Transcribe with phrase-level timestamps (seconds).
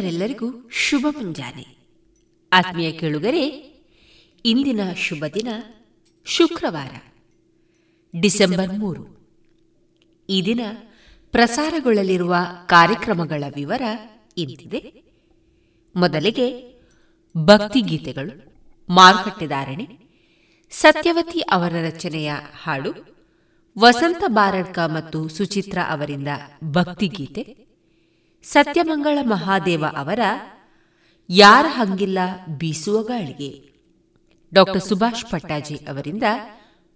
[0.00, 1.76] ಕೇಳುಗರೆಲ್ಲರಿಗೂ ಶುಭ ಮುಂಜಾನೆ.
[2.52, 3.46] ಆತ್ಮೀಯ ಕೇಳುಗರೆ,
[4.44, 5.48] ಇಂದಿನ ಶುಭ ದಿನ
[6.24, 7.12] ಶುಕ್ರವಾರ,
[8.20, 9.04] ಡಿಸೆಂಬರ್ ಮೂರು.
[10.28, 10.60] ಈ ದಿನ
[11.32, 12.34] ಪ್ರಸಾರಗೊಳ್ಳಲಿರುವ
[12.66, 13.82] ಕಾರ್ಯಕ್ರಮಗಳ ವಿವರ
[14.36, 15.02] ಇಂತಿದೆ.
[15.96, 16.46] ಮೊದಲಿಗೆ
[17.36, 18.54] ಭಕ್ತಿಗೀತೆಗಳು
[18.88, 19.86] ಮಾರುಕಟ್ಟೆದಾರಣೆ
[20.70, 22.32] ಸತ್ಯವತಿ ಅವರ ರಚನೆಯ
[22.62, 22.92] ಹಾಡು,
[23.78, 26.28] ವಸಂತ ಬಾರಡ್ಕ ಮತ್ತು ಸುಚಿತ್ರ ಅವರಿಂದ
[26.64, 27.69] ಭಕ್ತಿಗೀತೆ
[28.42, 30.18] ಸತ್ಯಮಂಗಳ ಮಹಾದೇವ ಅವರ
[31.28, 32.18] ಯಾರ ಹಂಗಿಲ್ಲ
[32.58, 33.70] ಬೀಸುವ ಗಾಳಿಗೆ.
[34.54, 36.22] ಡಾಕ್ಟರ್ ಸುಭಾಷ್ ಪಟ್ಟಾಜಿ ಅವರಿಂದ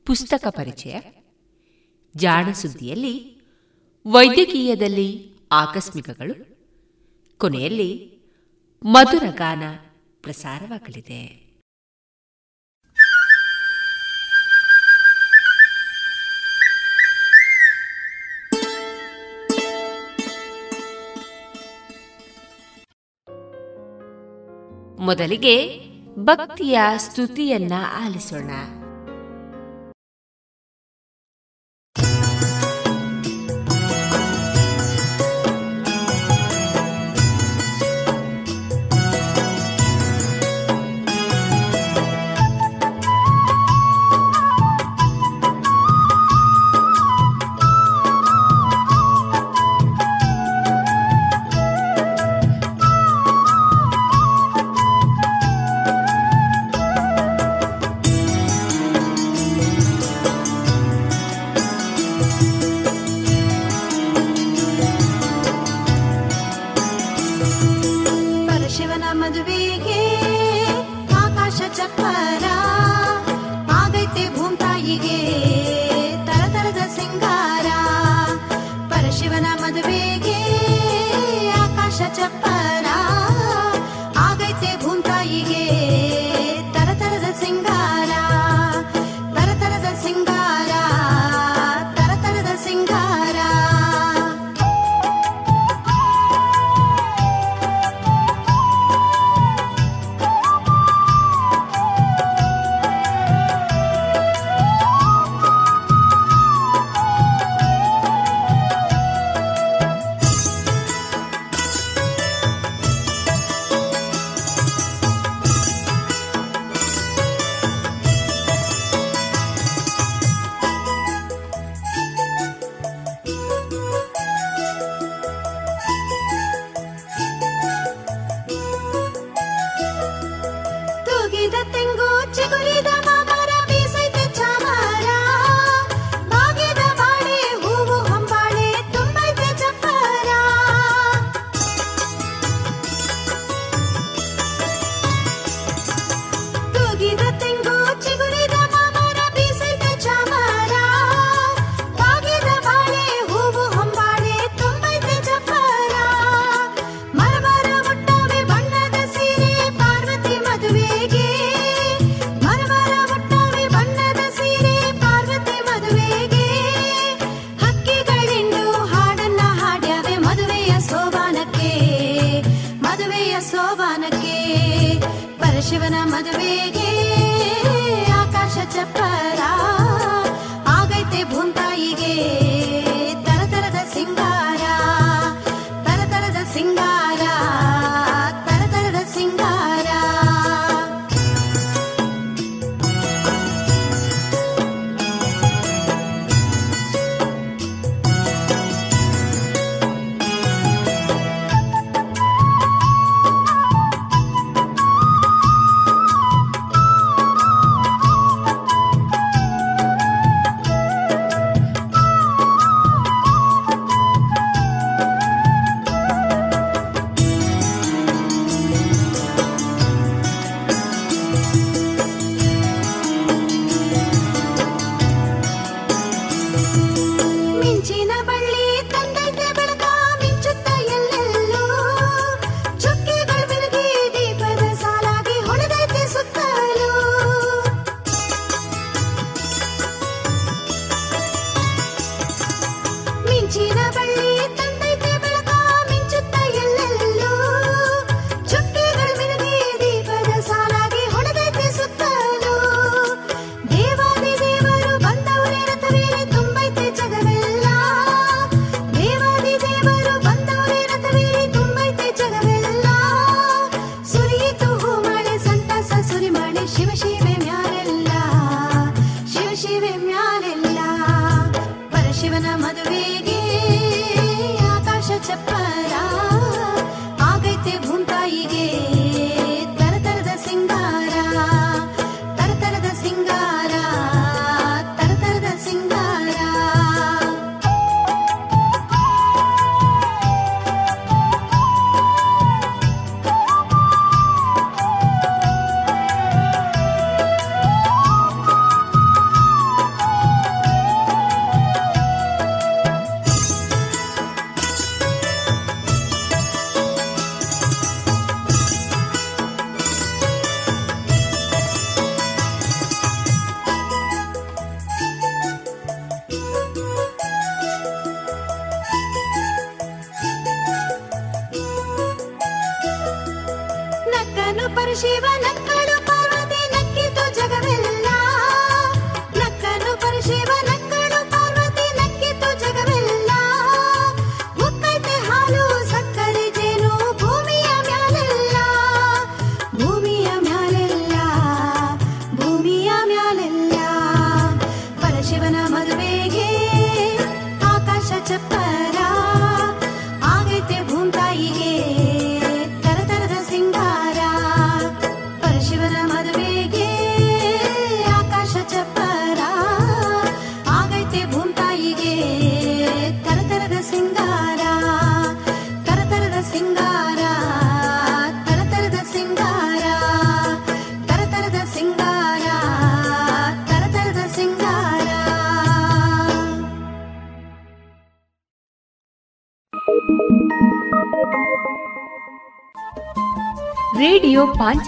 [0.07, 1.01] ಪುಸ್ತಕ ಪರಿಚಯ.
[2.17, 3.41] ಜಾಣ ಸುದ್ದಿಯಲ್ಲಿ,
[4.07, 6.59] ವೈದ್ಯಕೀಯದಲ್ಲಿ ಆಕಸ್ಮಿಕಗಳು.
[7.39, 8.19] ಕೊನೆಯಲ್ಲಿ
[8.85, 9.63] ಮಧುರ ಗಾನ
[10.23, 11.44] ಪ್ರಸಾರವಾಗಲಿದೆ.
[24.99, 25.81] ಮೊದಲಿಗೆ
[26.19, 27.73] ಭಕ್ತಿಯ ಸ್ತುತಿಯನ್ನ
[28.05, 28.51] ಆಲಿಸೋಣ.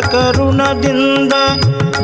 [0.00, 1.34] ಕರುಣದಿಂದ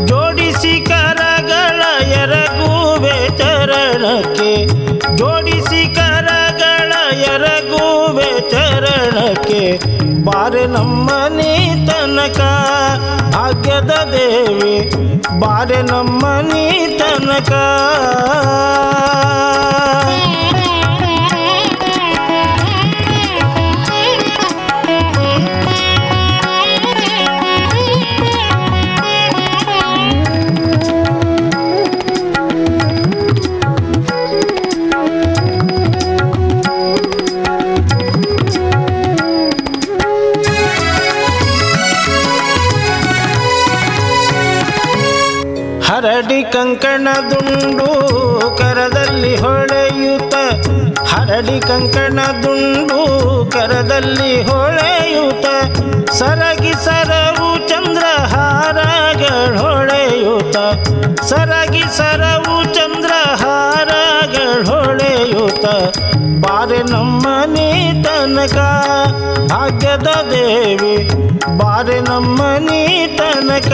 [0.09, 1.81] ಜೋಡಿಸಿ ಕರಗಳ
[2.23, 4.53] ಎರಗುವೆ ಚರಣಕ್ಕೆ,
[5.17, 6.93] ಜೋಡಿಸಿ ಕರಗಳ
[7.33, 9.63] ಎರಗುವೆ ಚರಣಕ್ಕೆ.
[10.25, 11.53] ಬಾರೆ ನಮ್ಮನೆ
[11.87, 12.41] ತನಕ
[13.45, 14.77] ಆಗ್ಯದ ದೇವಿ,
[15.43, 16.67] ಬಾರೆ ನಮ್ಮನೆ
[16.99, 17.53] ತನಕ
[46.61, 47.87] ಕಂಕಣ ದುಂಡು
[48.59, 50.35] ಕರದಲ್ಲಿ ಹೊಳೆಯುತ್ತ.
[51.11, 52.99] ಹರಡಿ ಕಂಕಣ ದುಂಡು
[53.53, 55.47] ಕರದಲ್ಲಿ ಹೊಳೆಯುತ್ತ.
[56.11, 60.57] ಸರಗಿ ಸರವು ಚಂದ್ರಹಾರಗಳೊಳೆಯುತ
[61.23, 65.67] ಸರಗಿ ಸರವು ಚಂದ್ರಹಾರಗಳೊಳೆಯುತ
[66.45, 68.59] ಬಾರೆ ನಮ್ಮನಿ ತನಕ
[69.53, 70.97] ಭಾಗ್ಯದ ದೇವಿ,
[71.59, 73.73] ಬಾರೆ ನಮ್ಮನಿ ತನಕ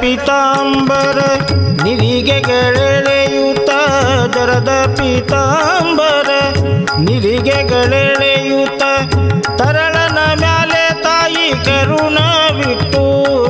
[0.00, 1.18] ಜರದ
[1.84, 3.70] ನಿರಿಗೆ ನಿರಿಗೆಗಳೆಳೆಯುತ್ತ
[4.36, 6.28] ಜರದ ಪೀತಾಂಬರ
[6.98, 8.82] ನಿರಿಗೆಗಳೆಳೆಯುತ್ತ
[9.60, 12.18] ತರಳನ ಮ್ಯಾಲೆ ತಾಯಿ ಕರುಣ
[12.58, 13.04] ಬಿಟ್ಟು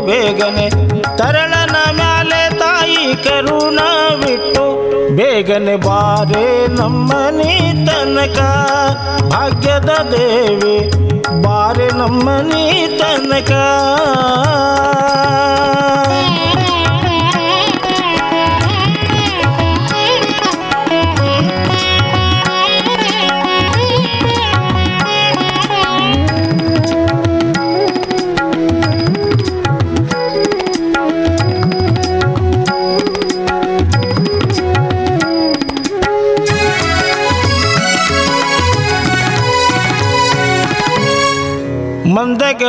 [0.06, 0.68] ಬೇಗನೆ
[1.16, 3.80] ತರಳನ ಮ್ಯಾಲೆ ತಾಯಿ ಕರುಣ
[4.24, 4.64] ಬಿಟ್ಟು
[5.14, 7.52] ಬೇಗನೆ ಬಾರೆ ನಮ್ಮನಿ
[7.86, 8.38] ತನಕ,
[9.30, 10.76] ಭಾಗ್ಯದ ದೇವಿ,
[11.42, 12.64] ಬಾರೆ ನಮ್ಮನಿ
[12.98, 13.52] ತನಕ.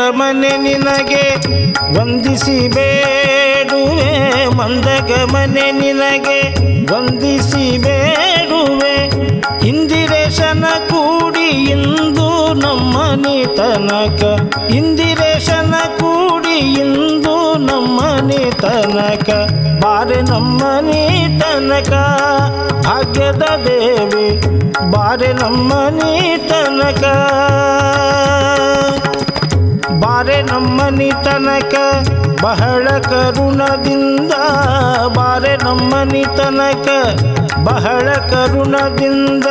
[0.09, 1.23] ಮಂದಗ ಮನೆ ನಿನಗೆ
[1.95, 4.07] ವಂದಿಸಿ ಬೇಡುವೆ
[4.57, 6.39] ಮಂದಗ ಮನೆ ನಿನಗೆ
[6.91, 8.95] ವಂದಿಸಿ ಬೇಡುವೆ
[9.67, 14.21] ಇಂದಿರೇಶನ ಕೂಡಿ ಇಂದು ನಮ್ಮನೆ ತನಕ
[14.71, 17.35] ಇಂದಿರೇಶನ ಕೂಡಿ ಇಂದು
[17.67, 19.29] ನಮ್ಮನೆ ತನಕ
[19.83, 21.01] ಬಾರೆ ನಮ್ಮನೆ
[21.41, 21.93] ತನಕ
[22.83, 24.27] ಭಾಗ್ಯದ ದೇವಿ,
[24.91, 26.13] ಬಾರೆ ನಮ್ಮನೆ
[26.49, 27.03] ತನಕ
[30.19, 31.75] ಬಾರೆ ನಮ್ಮನಿ ತನಕ
[32.43, 34.33] ಬಹಳ ಕರುಣದಿಂದ,
[35.15, 36.87] ಬಾರೆ ನಮ್ಮನಿ ತನಕ
[37.63, 39.45] ಬಹಳ ಕರುಣದಿಂದ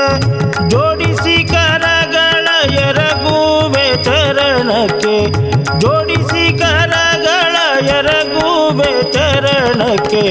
[0.69, 2.49] ಜೋಡಿಸಿ ಕರಗಳ
[2.81, 5.17] ಎರಗುವೆ ಚರಣಕ್ಕೆ
[5.79, 6.38] ಜೋಡಿಸಿ
[9.03, 10.23] ಚರಣಕ್ಕೆ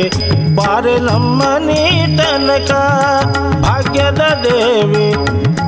[0.56, 1.82] ಬಾರೆ ನಮ್ಮನಿ
[2.17, 2.71] ತನಕ
[3.62, 5.08] ಭಾಗ್ಯದ ದೇವಿ.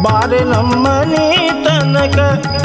[0.04, 1.28] ಬಾರೆ ನಮ್ಮನಿ
[1.66, 2.18] ತನಕ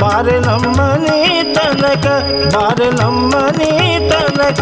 [0.02, 1.20] ಬಾರೆ ನಮ್ಮನಿ
[1.54, 2.06] ತನಕ
[2.54, 3.72] ಬಾರೆ ನಮ್ಮನಿ
[4.10, 4.60] ತನಕ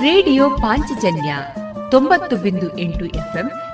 [0.00, 1.30] ರೇಡಿಯೋ ಪಾಂಚಜನ್ಯ
[1.90, 3.46] ತೊಂಬತ್ತು ಬಿಂದು ಎಂಟು ಎಫ್ಎಂ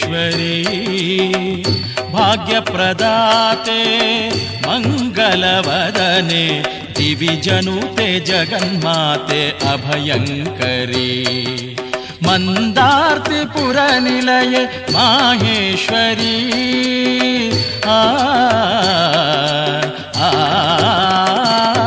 [0.00, 0.56] ईश्वरी
[2.14, 3.80] भाग्यप्रदाते
[4.66, 6.44] मङ्गलवदने
[6.96, 11.12] टिवि जनुते जगन्माते अभयङ्करी
[12.26, 13.42] मन्दार्तिपुरनिलये
[14.96, 16.36] माहेश्वरी
[17.86, 18.00] आ,
[20.26, 21.79] आ, आ, आ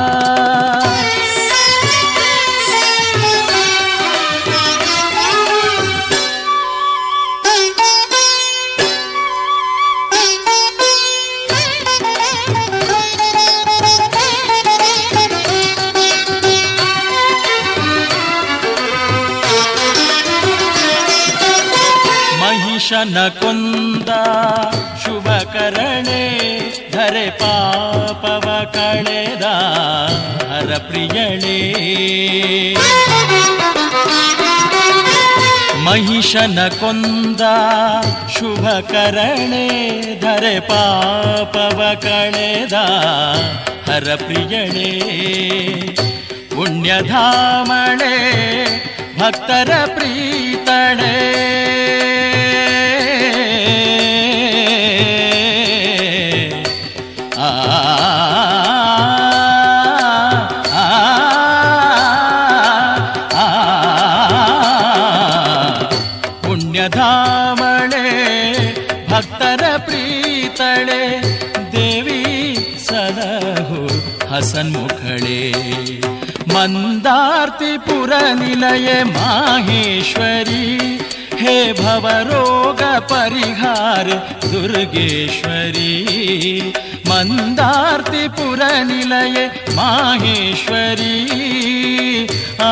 [23.04, 24.10] जनकुन्द
[25.04, 26.22] शुभकरणे
[26.94, 29.52] धरे पापव कणेदा
[30.52, 31.58] हरप्रियणे
[33.08, 33.34] शुभ
[38.38, 39.68] शुभकरणे
[40.24, 42.86] धरे पापव कणेदा
[43.90, 44.92] हरप्रियणे
[46.56, 48.16] पुण्यधामणे
[49.20, 51.12] भक्तर प्रीतणे
[74.54, 75.44] सन्मुखळे
[76.54, 77.84] मन्दार्तिपुरनिलये
[79.04, 80.68] माहेश्वरी
[81.42, 84.08] हे भव रोग परिहार
[84.52, 85.96] दुर्गेश्वरी
[87.10, 88.26] मन्दार्तिपुरनिलये
[89.80, 91.18] माहेश्वरी
[92.62, 92.64] आ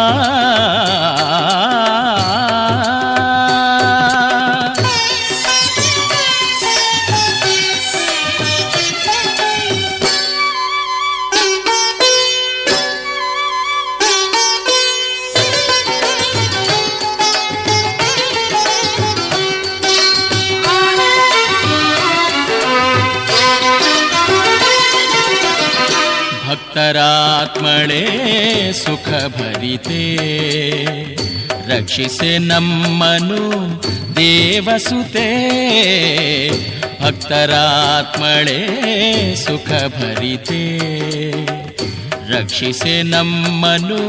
[27.70, 28.05] ಅಂತರಾತ್ಮಳೆ
[28.75, 30.03] ಸುಖ ಭರಿತೆ
[31.68, 33.42] ರಕ್ಷಿಸೆ ನಮ್ಮನು
[34.16, 35.27] ದೇವಸುತೆ
[37.03, 38.59] ಭಕ್ತರಾತ್ಮಳೆ
[39.37, 40.62] ಸುಖ ಭರಿತೆ
[42.29, 44.01] ರಕ್ಷಿಸೆ ನಮ್ಮನು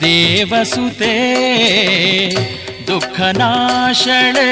[0.00, 1.14] ದೇವಸುತೆ
[2.88, 4.50] ದುಃಖನಾಶಳೆ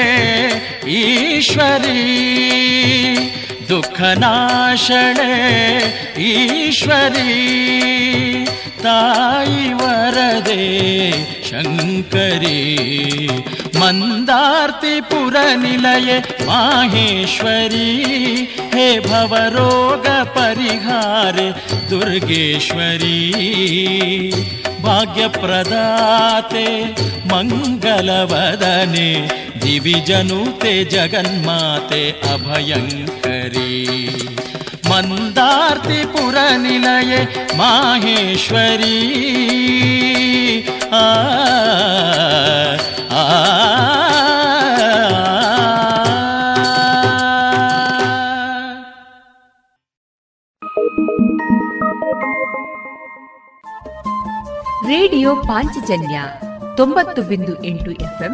[0.99, 1.99] ಈಶ್ವರೀ
[3.68, 5.36] दुःखनाशणे
[6.24, 7.34] ईश्वरी
[8.84, 10.66] तायि वरदे
[11.48, 12.62] शङ्करी
[13.80, 14.98] मन्दार्तिपुरनिलये
[16.48, 17.90] माहेश्वरी
[18.74, 19.88] हे भवरोगपरिहारे
[21.90, 23.20] दुर्गेश्वरी
[24.86, 26.66] भाग्यप्रदाते
[27.32, 29.10] मङ्गलवदने
[29.63, 33.73] दिविजनुते जगन्माते अभयङ्करी
[34.91, 36.01] मन्दार्तिपुरनिलये
[37.57, 38.97] माहेश्वरी
[40.93, 41.03] आ
[54.91, 56.17] ರೇಡಿಯೋ ಪಾಂಚಜನ್ಯ
[56.77, 58.33] ತೊಂಬತ್ತು ಬಿಂದು ಎಂಟು ಎಫ್ಎಂ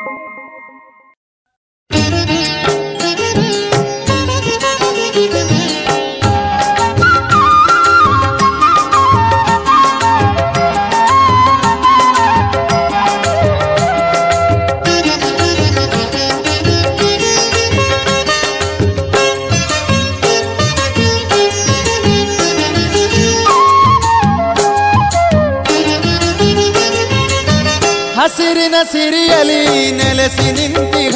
[28.83, 31.15] ಸಿರಿಯಲಿ ನೆಲೆಸಿ ನಿಂತಿಹ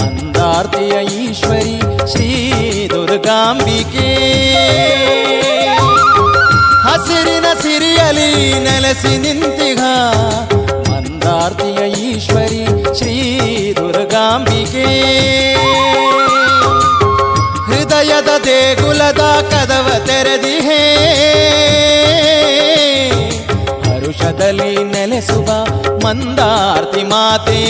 [0.00, 1.80] ಮಂದಾರ್ತಿಯ ಈಶ್ವರಿ
[2.12, 2.28] ಶ್ರೀ
[2.88, 4.08] ದುರ್ಗಾಂಬಿಕೆ.
[6.82, 9.84] ಹಸಿರಿನ ಸಿರಿಯಲಿ ನೆಲೆಸಿ ನಿಂತಿಹ
[10.90, 12.66] ಮಂದಾರ್ತಿಯ ಈಶ್ವರಿ
[12.98, 13.16] ಶ್ರೀ
[13.76, 14.86] ದುರ್ಗಾಂಬಿಕೆ.
[17.66, 20.82] ಹೃದಯದ ದೇಗುಲದ ಕದವ ತೆರೆದಿಹೇ.
[23.84, 25.48] ಹರುಷದಲ್ಲಿ ನೆಲೆಸುವ
[26.04, 27.60] ಮಂದಾರ್ತಿ ಮಾತೆ.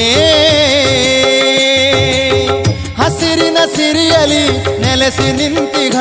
[3.02, 5.96] ಹಸಿರಿನ ಸಿರಿಯಲಿ ನೆಲೆಸಿ ನಿಂತಿಗ.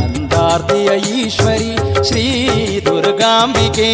[0.00, 1.76] ಮಂದಾರ್ತಿಯ ಈಶ್ವರಿ
[2.08, 2.48] ಶ್ರೀ
[2.86, 3.92] ದುರ್ಗಾಂಬಿಕೆ.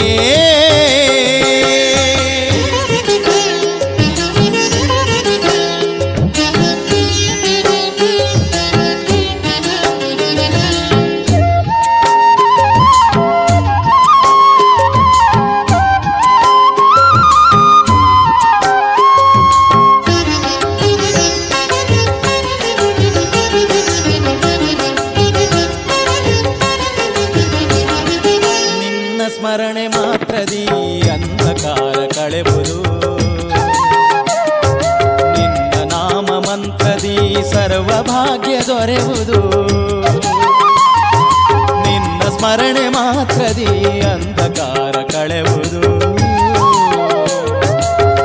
[42.44, 45.80] ಸ್ಮರಣೆ ಮಾತ್ರದಿ ಅಂಧಕಾರ ಕಳೆವುದು.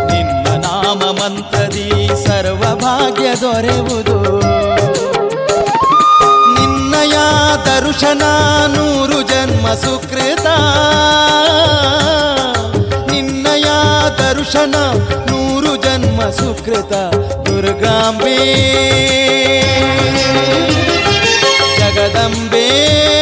[0.06, 4.40] ನಿನ್ನ ನಾಮ ಮಂತ್ರದಿ ಸರ್ವ ಭಾಗ್ಯ ದೊರೆವುದು.
[6.54, 7.18] ನಿನ್ನಯ
[7.66, 8.22] ದರ್ಶನ
[8.68, 10.46] ನೂರು ಜನ್ಮ ಸುಕೃತ.
[13.12, 13.66] ನಿನ್ನಯ
[14.18, 14.76] ದರ್ಶನ
[15.30, 16.94] ನೂರು ಜನ್ಮ ಸುಕೃತ
[17.46, 18.38] ದುರ್ಗಾಂಬೆ.
[21.80, 23.19] ಜಗದಂಬೆ.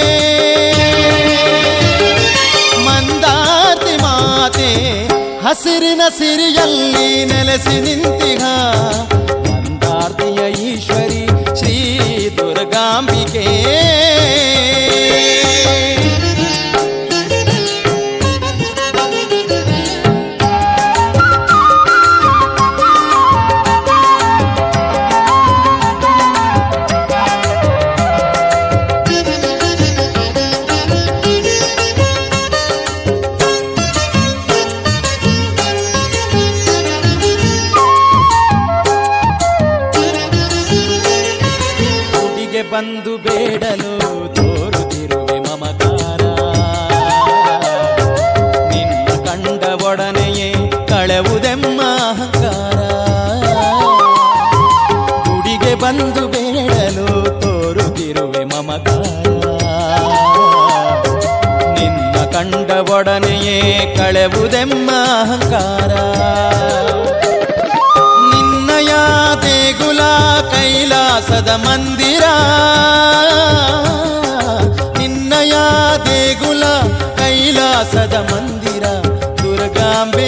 [5.48, 8.44] ಹಸಿರಿನ ಸಿರಿಯಲ್ಲಿ ನೆಲೆಸಿ ನಿಂತಿಹ
[9.46, 10.40] ಮಂದಾರ್ತಿಯ
[10.70, 11.22] ಈಶ್ವರಿ
[11.60, 11.76] ಶ್ರೀ
[12.38, 13.46] ದುರ್ಗಾಂಬಿಕೆ.
[42.78, 43.92] ಬಂದು ಬೇಡಲು
[44.36, 46.22] ತೋರುತ್ತಿರುವೆ ಮಮಕಾರ.
[48.70, 52.78] ನಿನ್ನ ಕಂಡ ಒಡನೆಯೇ ಕಳೆವುದೆಮ್ಮ ಅಹಂಕಾರ.
[55.24, 59.28] ಗುಡಿಗೆ ಬಂದು ಬೇಡಲು ತೋರುತ್ತಿರುವೆ ಮಮಕಾರ.
[61.80, 65.94] ನಿನ್ನ ಕಂಡ ಒಡನೆಯೇ ಕಳೆವುದೆಮ್ಮ ಅಹಂಕಾರ.
[70.68, 72.24] ಕೈಲಾಸದ ಮಂದಿರ.
[74.98, 75.54] ನಿನ್ನಯ
[76.06, 76.64] ದೇಗುಲ
[77.18, 78.86] ಕೈಲಾಸದ ಮಂದಿರ,
[79.38, 80.28] ದುರ್ಗಾಂಬೆ?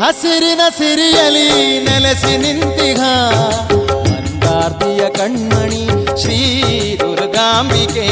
[0.00, 1.48] ಹಸಿರಿನ ಸಿರಿಯಲಿ
[1.80, 3.00] ನೆಲೆಸಿ ನಿಂತಿಹ
[4.10, 5.84] ಮಂದಾರ್ತಿಯ ಕಣ್ಮಣಿ
[6.22, 6.38] ಶ್ರೀ
[7.00, 8.06] ದುರ್ಗಾಂಬಿಕೆ.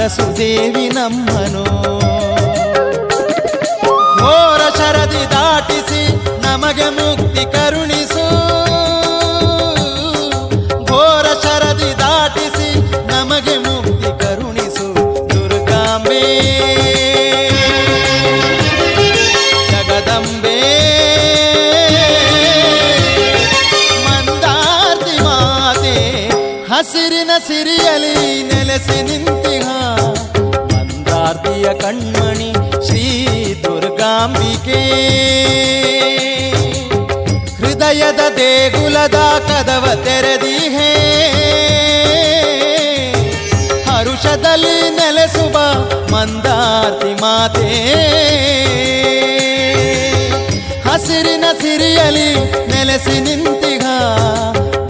[0.00, 1.64] ಹರಸುದೇವಿ ನಮ್ಮನು.
[4.18, 8.24] ಘೋರ ಶರದಿ ದಾಟಿಸಿ ನಮಗೆ ಮುಕ್ತಿ ಕರುಣಿಸು.
[10.84, 14.94] ಘೋರ ಶರದಿ ದಾಟಿಸಿ ನಮಗೆ ಮುಕ್ತಿ ಕರುಣಿಸು.
[15.30, 16.22] ದುರ್ಗಾಂಬೆ.
[19.70, 20.60] ಜಗದಂಬೆ.
[24.04, 26.28] ಮಂದಾರ್ತಿ ಮಾತೆ,
[26.72, 29.39] ಹಸಿರಿನ ಸಿರಿಯಲಿ ನೆಲೆಸಿ ಮಂದಾರ್ತಿಯ
[31.82, 32.52] ಕಣ್ಮಣಿ
[32.86, 33.24] ಶ್ರೀ
[33.62, 34.80] ದುರ್ಗ ದುರ್ಗಾಂಬಿಕೆ.
[37.56, 39.14] ಹೃದಯದ ದೇಗುಲದ
[39.48, 40.92] ಕದವ ತೆರೆದಿಹೇ
[43.90, 45.56] ಹರುಷದಲ್ಲಿ ನೆಲೆಸುವ
[46.12, 47.70] ಮಂದಾರ್ತಿ ಮಾತೆ.
[50.88, 52.34] ಹಸಿರಿನ ಸಿರಿಯಲಿ
[52.66, 53.84] ನೆಲೆಸಿ ನಿಂತಿಗ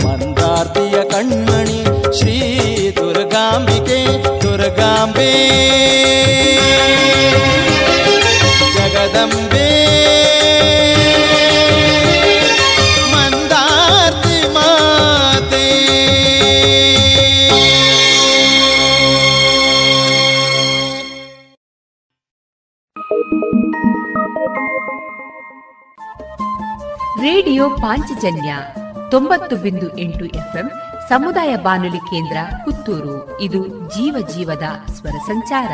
[0.07, 1.84] ಮಂದಾರ್ತಿಯ ಕಣ್ಮಣಿ
[2.18, 2.38] ಶ್ರೀ
[3.31, 3.99] ದುರ್ಗಾಂಬಿಕೆ
[4.43, 5.33] ದುರ್ಗಾಂಬೆ.
[8.74, 9.70] ಜಗದಂಬೆ.
[27.20, 28.55] ರೇಡಿಯೋ ಪಾಂಚಜನ್ಯ
[29.11, 30.70] ತೊಂಬತ್ತು ಬಿಂದು ಎಂಟು ಎಫ್ಎಂ
[31.09, 32.37] ಸಮುದಾಯ ಬಾನುಲಿ ಕೇಂದ್ರ
[32.91, 34.62] ಪುತ್ತೂರು ಇದು ಜೀವ ಜೀವದ
[34.93, 35.72] ಸ್ವರ ಸಂಚಾರ.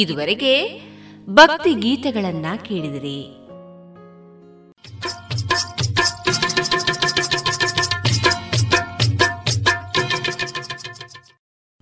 [0.00, 0.80] ಇದುವರೆಗೆ
[1.28, 3.40] ಭಕ್ತಿ ಗೀತೆಗಳನ್ನ ಕೇಳಿದಿರಿ.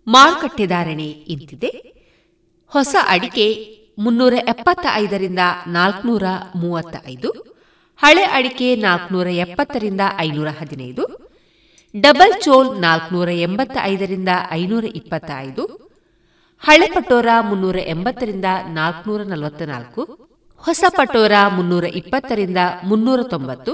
[0.06, 1.70] ಮಾರುಕಟ್ಟೆ ಧಾರಣೆ ಇಂತಿದೆ.
[2.66, 6.22] ಹೊಸ ಅಡಿಕೆ ಮುನ್ನೂರ ಎಪ್ಪತ್ತ ಐದರಿಂದ ನಾಲ್ಕುನೂರ
[6.56, 7.30] ಮೂವತ್ತ ಐದು
[7.98, 11.04] ಹಳೆ ಅಡಿಕೆ ನಾಲ್ಕುನೂರ ಎಪ್ಪತ್ತರಿಂದ ಐನೂರ ಹದಿನೈದು,
[12.00, 15.87] ಡಬಲ್ ಚೋಲ್ ನಾಲ್ಕುನೂರ ಎಂಬತ್ತ ಐದರಿಂದ ಐನೂರ ಇಪ್ಪತ್ತ ಐದು
[16.62, 20.02] ಹಳೆ ಪಟೋರ ಮುನ್ನೂರ ಎಂಬತ್ತರಿಂದ ನಾಲ್ಕುನೂರ ನಲವತ್ತ ನಾಲ್ಕು
[20.56, 23.72] ಹೊಸ ಪಟೋರ ಮುನ್ನೂರ ಇಪ್ಪತ್ತರಿಂದ ಮುನ್ನೂರ ತೊಂಬತ್ತು,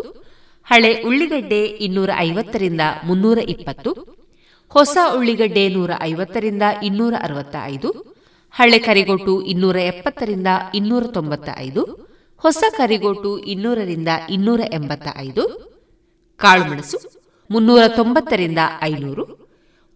[0.71, 3.91] ಹಳೆ ಉಳ್ಳಿಗಡ್ಡೆ ಇನ್ನೂರ ಐವತ್ತರಿಂದ ಮುನ್ನೂರ ಇಪ್ಪತ್ತು,
[4.69, 7.91] ಹೊಸ ಉಳ್ಳಿಗಡ್ಡೆ ನೂರ ಐವತ್ತರಿಂದ ಇನ್ನೂರ ಅರವತ್ತ ಐದು
[8.55, 11.83] ಹಳೆ ಕರಿಗೋಟು ಇನ್ನೂರ ಎಪ್ಪತ್ತರಿಂದ ಇನ್ನೂರ ತೊಂಬತ್ತ ಐದು
[12.45, 15.45] ಹೊಸ ಕರಿಗೋಟು ಇನ್ನೂರರಿಂದ ಇನ್ನೂರ ಎಂಬತ್ತ ಐದು
[16.41, 16.99] ಕಾಳುಮೆಣಸು
[17.51, 19.44] ಮುನ್ನೂರ ತೊಂಬತ್ತರಿಂದ ಐನೂರು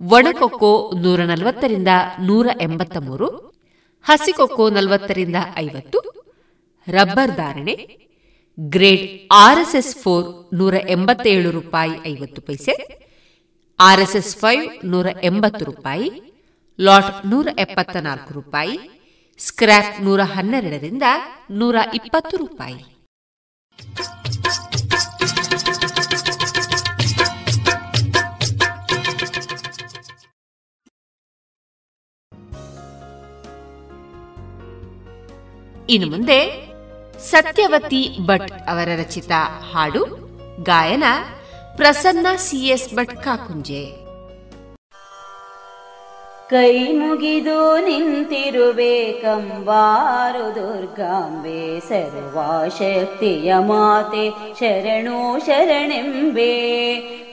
[0.00, 1.88] ಒಣಕೊಕ್ಕೋ ನೂರ ನಲವತ್ತರಿಂದ
[2.20, 3.48] ನೂರ ಎಂಬತ್ತ ಮೂರು
[4.04, 5.98] ಹಸಿಕೊಕ್ಕೋ ನಲವತ್ತರಿಂದ ಐವತ್ತು,
[6.88, 7.98] ರಬ್ಬರ್ ಧಾರಣೆ,
[8.60, 13.04] ಗ್ರೇಡ್ ಆರ್ಎಸ್ಎಸ್ ಫೋರ್ ನೂರ ಎಂಬತ್ತೇಳು ರೂಪಾಯಿ ಐವತ್ತು ಪೈಸೆ,
[13.80, 16.10] ಆರ್ಎಸ್ಎಸ್ ಫೈವ್ ನೂರ ಎಂಬತ್ತು ರೂಪಾಯಿ,
[16.80, 18.78] ಲಾಟ್ ನೂರ ಎಪ್ಪತ್ತ ನಾಲ್ಕು ರೂಪಾಯಿ,
[19.38, 21.02] ಸ್ಕ್ರ್ಯಾಪ್ ನೂರ ಹನ್ನೆರಡರಿಂದ
[21.50, 22.98] ನೂರ ಇಪ್ಪತ್ತು ರೂಪಾಯಿ.
[35.88, 36.68] ಇನ್ನು ಮುಂದೆ
[37.30, 39.30] ಸತ್ಯವತಿ ಭಟ್ ಅವರ ರಚಿತ
[39.72, 40.04] ಹಾಡು
[40.62, 41.04] ಗಾಯನ
[41.76, 43.97] ಪ್ರಸನ್ನ ಸಿಎಸ್ ಭಟ್ ಕಾಕುಂಜೆ.
[46.50, 54.30] ಕೈ ಮುಗಿದು ನಿಂತಿರುವೆ ಕಂಬಾರು ದುರ್ಗಾಂಬೆ ಸರ್ವಶಕ್ತಿಯ ಮಾತೆ
[54.60, 56.54] ಶರಣು ಶರಣೆಂಬೆ.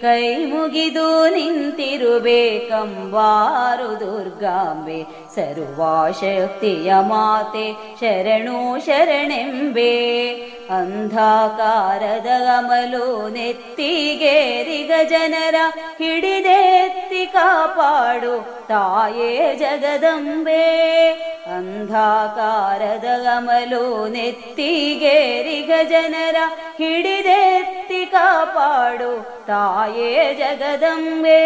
[0.02, 5.04] ಕೈ ಮುಗಿದು ನಿಂತಿರುವೆ ಕಂಬಾರು ದುರ್ಗಾಂಬೆ
[5.36, 9.96] ಸರ್ವಶಕ್ತಿಯ ಮಾತೆ ಶರಣು ಶರಣೆಂಬೆ.
[10.70, 15.56] ಅಂಧಾಕಾರದ ಗಮಲು ನೆತ್ತಿಗೇರಿಗ ಜನರ
[16.00, 20.66] ಹಿಡಿದೆತ್ತಿ ಕಾಪಾಡು ತಾಯೇ ಜಗದಂಬೆ.
[21.56, 26.36] ಅಂಧಾಕಾರದ ಗಮಲು ನೆತ್ತಿಗೇರಿಗ ಜನರ
[26.78, 31.42] ಹಿಡಿದೆತ್ತಿ ಕಾಪಾಡು ತಾಯೇ ಜಗದಂಬೆ.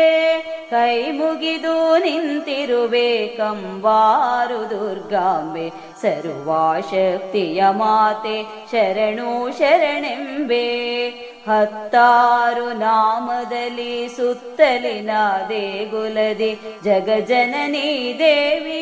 [0.70, 5.89] ಕೈ ಮುಗಿದು ನಿಂತಿರುವೆ ಕಂಬಾರು ದುರ್ಗಾಂಬೆ.
[6.02, 11.08] ಸರ್ವಾಶಕ್ತಿಯ ಮಾತೆ ಶರಣು ಶರಣೆಂಬೆ.
[11.48, 15.10] ಹತ್ತಾರು ನಾಮದಲ್ಲಿ ಸುತ್ತಲಿನ
[15.50, 18.80] ದೇಗುಲದಿ ಜಗಜನನಿ ದೇವಿ.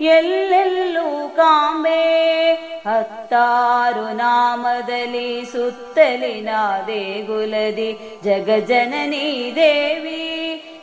[0.00, 2.52] ಎಲ್ಲೆಲ್ಲೂ ಕಾಂಬೆ.
[2.86, 6.48] ಹತ್ತಾರು ನಾಮದಲ್ಲಿ ಸುತ್ತಲಿನ
[6.86, 10.24] ದೇಗುಲದಿ ಜಗಜನನಿ ದೇವಿ.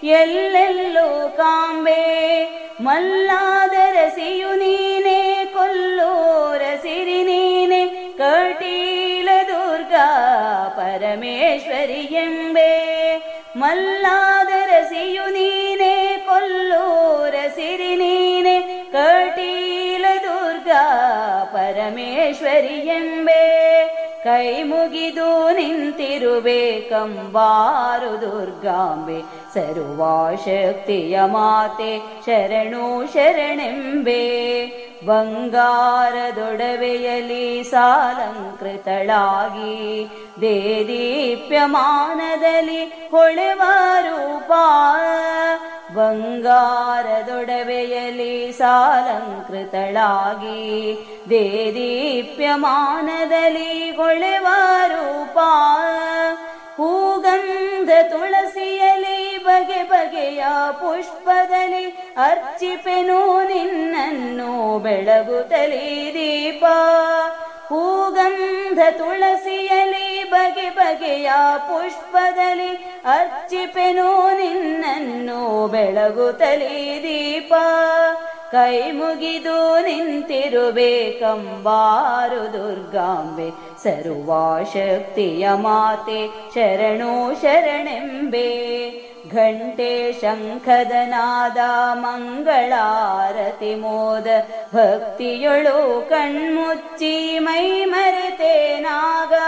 [0.03, 2.05] ಎಲ್ಲೆಲ್ಲೋ ಕಾಂಬೆ.
[2.81, 4.94] ಮಲ್ಲಾದರಸಿಯು ಕೊಲ್ಲೋರ
[6.95, 7.85] ಸಿರಿ ನೀನೆ
[8.17, 10.05] ಕಟೀಲ ದುರ್ಗಾ
[10.77, 12.71] ಪರಮೇಶ್ವರಿ ಎಂಬೆ.
[13.57, 18.55] ಮಲ್ಲಾದರಸಿಯು ನೀನೆ, ಕೊಲ್ಲೂರ ಸಿರಿ ನೀನೆ,
[18.91, 20.83] ಕಟೀಲ ದುರ್ಗಾ
[21.53, 23.43] ಪರಮೇಶ್ವರಿ ಎಂಬೆ.
[24.23, 29.44] ಕೈ ಮುಗಿದು ನಿಂತಿರುವೆ ಕಂಬಾರು ದುರ್ಗಾಂಬೆ.
[29.55, 34.25] ಸರ್ವಾಶಕ್ತಿಯ ಮಾತೆ ಶರಣು ಶರಣೆಂಬೆ.
[35.05, 40.07] ಬಂಗಾರದೊಡವೆಯಲಿ ಸಾಲಂಕೃತಳಾಗಿ
[40.41, 43.61] ದೇದೀಪ್ಯಮಾನದಲ್ಲಿ ಹೊಳೆವ
[44.01, 44.51] ರೂಪ.
[45.95, 50.97] ಬಂಗಾರದೊಡವೆಯಲಿ ಸಾಲಂಕೃತಳಾಗಿ
[51.29, 54.47] ದೇದೀಪ್ಯಮಾನದಲ್ಲಿ ಹೊಳೆವ
[54.87, 55.37] ರೂಪ.
[56.77, 59.14] ಹೂಗಂಧ ತುಳಸಿಯಲಿ
[59.45, 66.65] ಬಗೆ ಬಗೆಯ ಪುಷ್ಪದಲ್ಲಿ ಅರ್ಚಿಪೆನು ನಿನ್ನನ್ನು ಬೆಳಗುತ್ತಲಿ ದೀಪ.
[67.69, 71.31] ಹೂಗಂಧ ತುಳಸಿಯಲಿ ಬಗೆ ಬಗೆಯ
[71.67, 77.53] ಪುಷ್ಪದಲ್ಲಿ ಅರ್ಚಿಪೆನು ನಿನ್ನನ್ನು ಬೆಳಗುತ್ತಲಿ ದೀಪ.
[78.51, 83.49] ಕೈ ಮುಗಿದು ನಿಂತಿರುಬೇಕಂಬಾರು ದುರ್ಗಾಂಬೆ,
[83.83, 89.14] ಸರ್ವಾಶಕ್ತಿಯ ಮಾತೆ ಶರಣು ಶರಣೆಂಬೆ.
[89.33, 91.69] घण्टे शङ्खदनादा
[92.01, 94.27] मङ्गलारति मोद
[96.11, 97.15] कण्मुच्ची
[97.45, 97.63] मै
[97.93, 98.55] मरते
[98.85, 99.47] नागा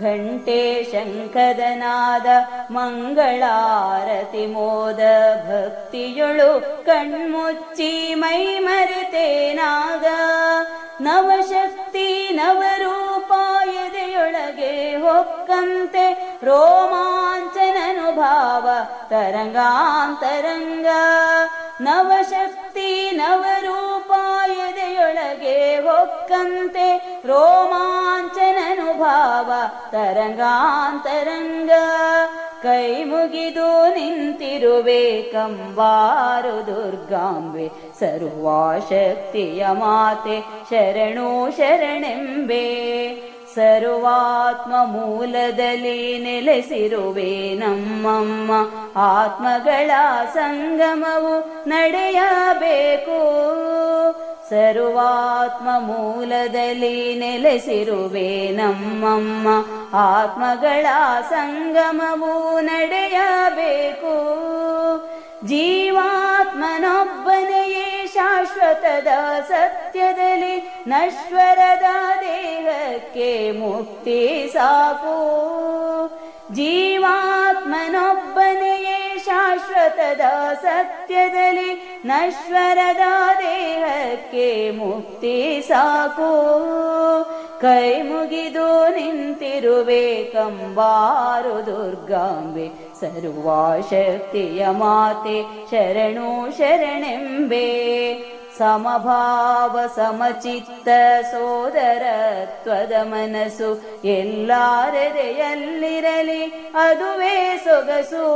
[0.00, 2.26] ಘಂಟೆ ಶಂಖದನಾದ
[2.70, 5.00] ಮಂಗಳಾರತಿ ಮೋದ
[5.48, 10.06] ಭಕ್ತಿಯೊಳು ಕಣ್ಮುಚ್ಚಿ ಮೈ ಮರೆತೇನಾಗ
[11.00, 18.68] ನವಶಕ್ತಿ ನವರೂಪಾಯದೆಯೊಳಗೆ ಹೊಕ್ಕಂತೆ ರೋಮಾಂಚನನು ಭಾವ
[19.08, 20.86] ತರಂಗಾಂತರಂಗ.
[21.80, 29.52] ನವಶಕ್ತಿ ನವರೂಪಾಯದೆಯೊಳಗೆ ಹೊಕ್ಕಂತೆ ರೋಮಾಂಚನನು ಭಾವ
[29.94, 31.70] ತರಂಗಾಂತರಂಗ.
[32.62, 37.68] ಕೈ ಮುಗಿದು ನಿಂತಿರುವೆ ಕಂಬಾರು ದುರ್ಗಾಂಬೆ.
[37.98, 40.40] ಸರ್ವಾಶಕ್ತಿಯ ಮಾತೆ
[40.70, 42.64] ಶರಣು ಶರಣೆಂಬೆ.
[43.54, 48.50] ಸರ್ವಾತ್ಮ ಮೂಲದಲ್ಲಿ ನೆಲೆಸಿರುವೆ ನಮ್ಮಮ್ಮ
[48.96, 49.90] ಆತ್ಮಗಳ
[50.34, 53.18] ಸಂಗಮವು ನಡೆಯಬೇಕು.
[54.50, 59.48] ಸರ್ವಾತ್ಮ ಮೂಲದಲ್ಲಿ ನೆಲೆಸಿರುವೆ ನಮ್ಮಮ್ಮ
[59.94, 60.86] ಆತ್ಮಗಳ
[61.30, 64.14] ಸಂಗಮವು ನಡೆಯಬೇಕು.
[65.46, 69.08] ಜೀವಾತ್ಮನೊಬ್ಬನೆಯೇ ಶಾಶ್ವತದ
[69.48, 71.82] ಸತ್ಯದಲ್ಲಿ ನಶ್ವರದ
[72.20, 75.16] ದೇಹಕ್ಕೆ ಮುಕ್ತಿ ಸಾಕು.
[76.54, 80.20] ಜೀವಾತ್ಮನೊಬ್ಬನೆಯೇ ಶಾಶ್ವತದ
[80.62, 83.02] ಸತ್ಯದಲ್ಲಿ ನಶ್ವರದ
[83.38, 86.54] ದೇಹಕ್ಕೆ ಮುಕ್ತಿ ಸಾಕು.
[87.60, 97.64] ಕೈ ಮುಗಿದು ನಿಂತಿರುಬೇಕಂಬಾರು ದುರ್ಗಾಂಬೆ ಸರ್ವಾಶಕ್ತಿಯ ಮಾತೆ ಶರಣು ಶರಣೆಂಬೆ.
[98.58, 100.88] ಸಮಭಾವ ಸಮಚಿತ್ತ
[101.30, 108.26] ಸೋದರತ್ವದ ಮನಸ್ಸು ಎಲ್ಲಾರೆದೆಯಲ್ಲಿರಲಿ ಅದುವೇ ಸೊಗಸು.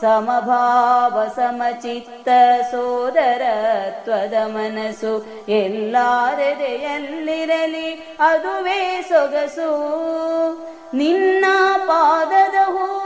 [0.00, 2.28] ಸಮಭಾವ ಸಮಚಿತ್ತ
[2.70, 9.70] ಸೋದರತ್ವದ ಮನಸ್ಸು ಎಲ್ಲಾರೆದೆಯಲ್ಲಿರಲಿ ಅದುವೇ ಸೊಗಸು.
[10.94, 11.44] ನಿನ್ನ
[11.86, 13.01] ಪಾದದ ಬೀಳಲಿ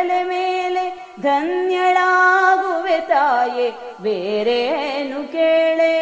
[0.00, 3.72] ತಲೆ ಮೇಲೆ ಧನ್ಯಳಾಗುವೆ ತಾಯೆ,
[4.02, 5.94] ಬೇರೇನು ಕೇಳೆ?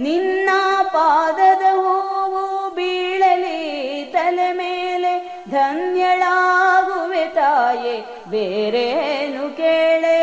[0.00, 0.50] ನಿನ್ನ
[0.82, 10.18] ಪಾದದ ಹೂವು ಬೀಳಲಿ, ತಲೆ ಮೇಲೆ ಧನ್ಯಳಾಗುವೆ ತಾಯೆ, ಬೇರೇನು ಕೇಳೆ?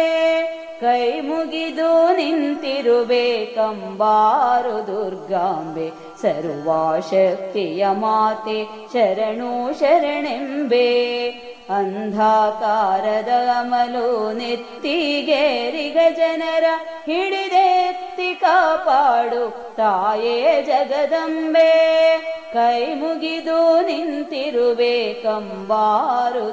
[0.80, 5.91] ಕೈ ಮುಗಿದು ನಿಂತಿರುಬೇಕಂಬಾರು ದುರ್ಗಾಂಬೆ,
[6.22, 11.49] ಸರ್ವಾಶಕ್ತಿಯ ಮಾತೆ, ಶರಣು ಶರಣೆಂಬೆ.
[11.70, 14.09] ಅಂಧಾಕಾರದ ಅಮಲು
[14.39, 16.64] ನೆತ್ತಿಗೇರಿಗ ಜನರ
[17.09, 19.45] ಹಿಡಿದೆತ್ತಿ ಕಾಪಾಡು
[19.78, 20.37] ತಾಯೇ
[20.68, 21.70] ಜಗದಂಬೆ
[22.55, 25.24] ಕೈ ಮುಗಿದು ನಿಂತಿರುಬೇಕಂಬಾರು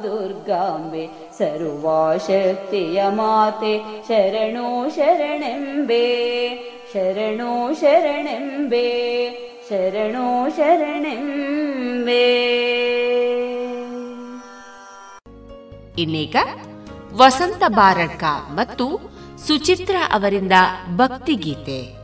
[0.06, 1.04] ದುರ್ಗಾಂಬೆ
[1.40, 3.74] ಸರ್ವಾಶಕ್ತಿಯ ಮಾತೆ
[4.08, 4.68] ಶರಣು
[4.98, 6.06] ಶರಣೆಂಬೆ
[6.94, 7.52] ಶರಣು
[7.82, 8.88] ಶರಣೆಂಬೆ
[9.70, 10.26] ಶರಣು
[10.56, 12.24] ಶರಣೆಂಬೆ
[15.99, 16.37] ಇನ್ನೀಗ
[17.13, 18.87] ವಸಂತ ಬಾರಡ್ಕ ಮತ್ತು
[19.47, 20.53] ಸುಚಿತ್ರ ಅವರಿಂದ
[20.97, 21.96] ಭಕ್ತಿಗೀತೆ.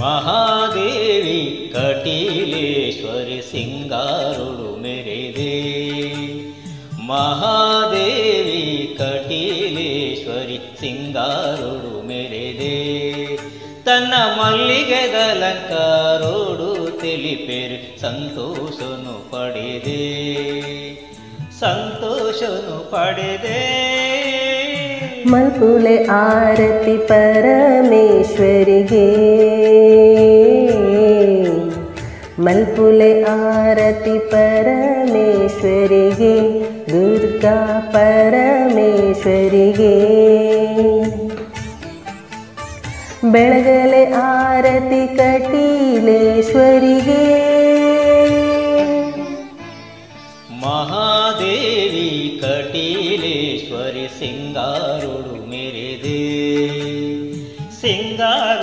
[0.00, 4.70] ಮಹಾದೇವಿ ಕಟೀಲೇಶ್ವರಿ ಸಿಂಗಾರುಳು
[5.34, 5.54] ದೇ
[7.06, 13.38] ಮಹಾದೇವಿ ಕಟೀಲೇಶ್ವರಿ ಸಿಂಗಾರುಳು ದೇ
[13.84, 20.04] ತನ್ನ మల్లిగదలంకారుడు తెలిపేరు ಸಂತೋಷನು ಪಡೆದೆ.
[21.60, 24.09] ಸಂತೋಷನು ಪಡೆದೆ.
[25.31, 29.05] ಮಲ್ಪುಲೆ ಆರತಿ ಪರಮೇಶ್ವರಿಗೆ
[32.45, 36.33] ಮಲ್ಪುಲೆ ಆರತಿ ಪರಮೇಶ್ವರಿಗೆ
[36.91, 37.57] ದುರ್ಗಾ
[37.93, 39.93] ಪರಮೇಶ್ವರಿಗೆ
[43.33, 47.23] ಬೆಳಗಲೆ ಆರತಿ ಕಟೀಲೇಶ್ವರಿಗೆ
[50.65, 52.07] ಮಹಾದೇವಿ
[52.41, 55.18] ಕಟೀಲೇಶ್ವರಿ ಸಿಂಗಾರುಡು
[58.20, 58.59] ಮೆರೆದೆ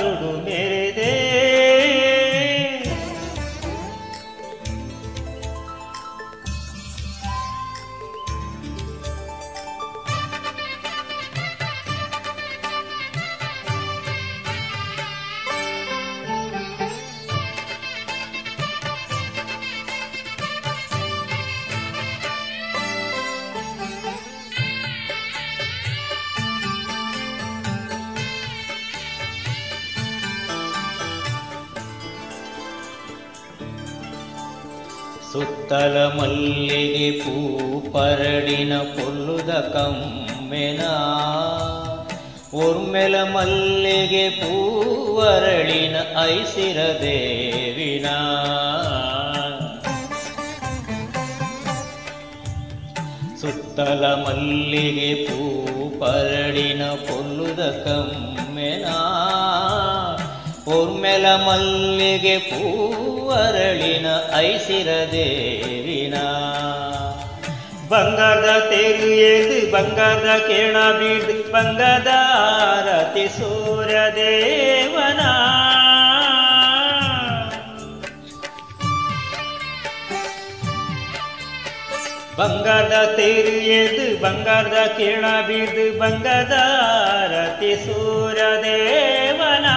[36.18, 37.58] ಮಲ್ಲಿಗೆ ಪೂ
[37.94, 40.82] ಪರಡಿನ ಪೊಲ್ಲುದ ಕಮ್ಮೆನ.
[42.58, 48.08] ಉರ್ಮೆಲ ಮಲ್ಲಿಗೆ ಪೂವರಳಿನ ಐಸಿರ ದೇವಿನ.
[53.42, 55.60] ಸುತ್ತಲ ಮಲ್ಲಿಗೆ ಪೂ
[56.00, 58.86] ಪರಡಿನ ಪೊಲ್ಲುದ ಕಮ್ಮೆನ.
[60.76, 64.08] ಉರ್ಮೆಲ ಮಲ್ಲಿಗೆ ಪೂವರಳಿನ
[64.40, 66.16] ಐಸಿರ ದೇವಿನ.
[67.92, 75.22] ಬಂಗಾರದ ತೇರು ಏದು ಬಂಗಾರದ ಕೇಣ ಬೀಡು ಬಂಗಾರದ ಆರತಿ ಸೂರ್ಯ ದೇವನ
[82.40, 86.58] ಬಂಗಾರದ ತೇರು ಏದು ಬಂಗಾರದ ಕೇಣ ಬೀರ್ದು, ಬಂಗಾರದ
[87.14, 89.68] ಆರತಿ ಸೂರ್ಯ ದೇವನ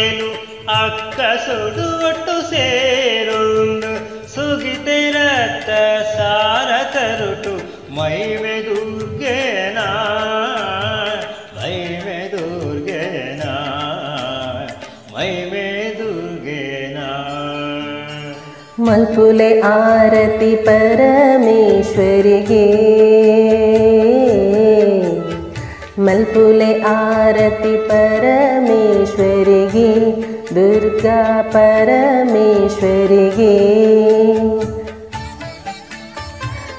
[0.00, 0.28] ದೇವತೆಲು
[0.74, 3.90] ಅಕ್ಕ ಸುಡು ಒಟ್ಟು ಸೇರುಂಡು
[4.34, 5.70] ಸುಗಿತಿರತ್ತ
[6.12, 7.54] ಸಾರ ತರುಟು
[7.96, 9.88] ಮೈವೆ ದುರ್ಗೆನಾ
[11.56, 13.52] ಮೈವೆ ದುರ್ಗೆನಾ
[15.14, 15.66] ಮೈವೆ
[16.00, 17.08] ದುರ್ಗೆನಾ
[18.86, 22.64] ಮಲ್ಪುಲೆ ಆರತಿ ಪರಮೇಶ್ವರಿಗೆ
[26.29, 29.89] ಮಲ್ಪುಲೆ ಆರತಿ ಪರಮೇಶ್ವರಿಗೆ
[30.55, 31.19] ದುರ್ಗಾ
[31.53, 33.53] ಪರಮೇಶ್ವರಿಗೆ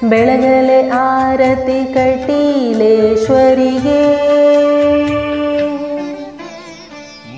[0.09, 4.01] ಬೆಳಗಲೆ ಆರತಿ ಕಟೀಲೇಶ್ವರಿಗೆ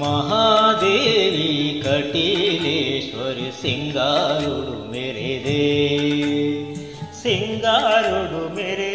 [0.01, 1.49] ಮಹಾದೇವಿ
[1.85, 5.63] ಕಟೀಲೇಶ್ವರಿ ಸಿಂಗಾರುಡು ಮೆರೆದೆ
[7.21, 8.92] ಸಿಂಗಾರುಡು ಮೆರೆದೆ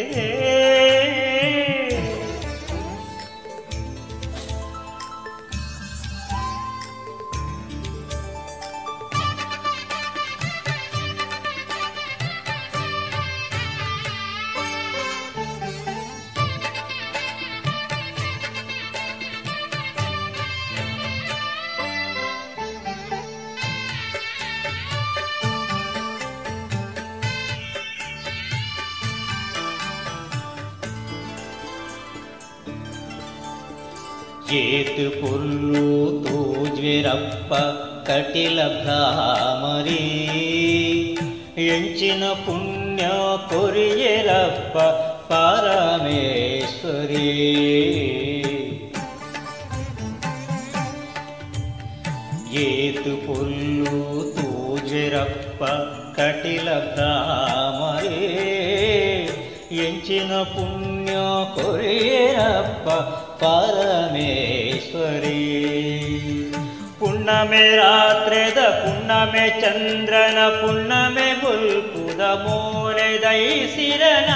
[36.89, 37.53] ತೂಜ್ವಿರಪ್ಪ
[38.07, 40.05] ಕಟಿಲ ಭ್ರಾಮರಿ
[41.65, 43.03] ಎಂಚಿನ ಪುಣ್ಯ
[43.49, 44.77] ಕೊರಿಯರಪ್ಪ
[45.29, 47.27] ಪರಮೇಶ್ವರಿ
[52.63, 53.99] ಏತು ಪುಲ್ಲು
[54.37, 55.63] ತೂಜ್ವಿರಪ್ಪ
[56.17, 58.17] ಕಟಿಲ ಭ್ರಾಮರಿ
[59.83, 61.13] ಎಂಚಿನ ಪುಣ್ಯ
[61.55, 62.87] ಕೊರಿಯರಪ್ಪ
[63.39, 65.39] ಪರಮೇಶ್ವರಿ
[67.29, 74.31] ಪುಣ್ಣಮೆ ರಾತ್ರೆದ ಪುಣ್ಣಮೆ ಚಂದ್ರನ ಪುಣ್ಣಮೆ ಬುಲ್ಪುದ ಮೋನೆ ದಯಿಸಿರನ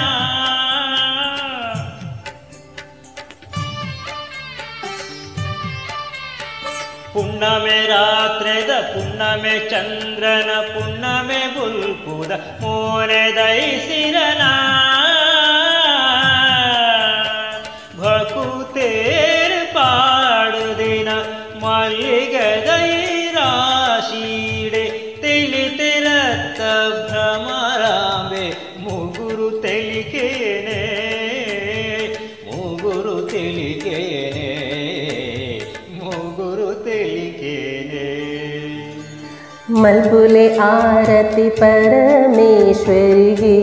[7.12, 12.32] ಪುಣ್ಣಮೆ ರಾತ್ರೆದ ಪುಣ್ಣಮೆ ಚಂದ್ರನ ಪುಣ್ಣಮೆ ಬುಲ್ಪುದ
[12.62, 14.44] ಮೋನೆ ದಯಿಸಿರನ
[39.84, 43.56] ಮಲ್ಪುಲೆ ಆರತಿ ಪರಮೇಶ್ವರಿಗೆ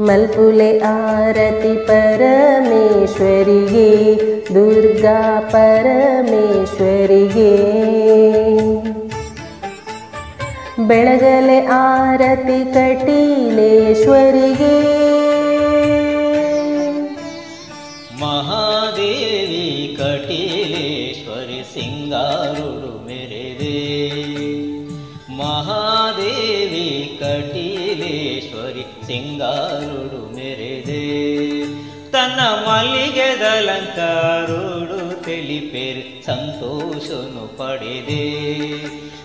[0.00, 3.88] ಮಲ್ಪುಲೆ ಆರತಿ ಪರಮೇಶ್ವರಿಗೆ
[4.54, 5.20] ದುರ್ಗಾ
[5.52, 7.50] ಪರಮೇಶ್ವರಿಗೆ
[10.86, 14.74] ಬೆಳಗಲೆ ಆರತಿ ಕಟೀಲೇಶ್ವರಿಗೆ
[18.19, 23.93] ಮಹಾದೇವಿ ಕಟೀಲೇಶ್ವರಿ ಸಿಂಗಾರುಡು ಮೆರೆದೆ.
[25.37, 31.03] ಮಹಾದೇವಿ ಕಟೀಲೇಶ್ವರಿ ಸಿಂಗಾರುಡು ಮೆರೆದೆ.
[32.11, 38.53] ತನ್ನ ಮಲ್ಲಿಗೆದಲಂಕಾರುಡು ತಿಳಿಪೇರು ಸಂತೋಷನು ಪಡೆದೆ.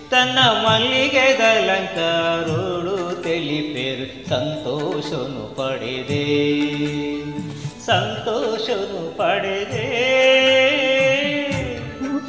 [0.09, 7.08] ತನ್ನ ಮಲ್ಲಿಗೆದಲಂಕಾರುಡು ತಿಳಿಪೇರು ಸಂತೋಷನು ಪಡೆದೆ.
[7.89, 9.85] ಸಂತೋಷನು ಪಡೆದೆ.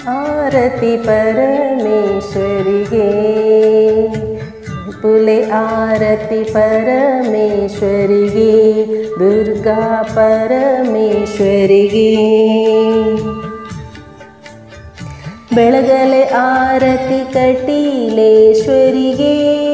[0.09, 3.11] ಆರತಿ ಪರಮೇಶ್ವರಿಗೆ
[5.03, 8.53] ಪುಲೆ ಆರತಿ ಪರಮೇಶ್ವರಿಗೆ
[9.21, 12.11] ದುರ್ಗಾ ಪರಮೇಶ್ವರಿಗೆ.
[15.55, 19.70] ಬೆಳಗಲೆ ಆರತಿ ಕಟೀಲೇಶ್ವರಿಗೆ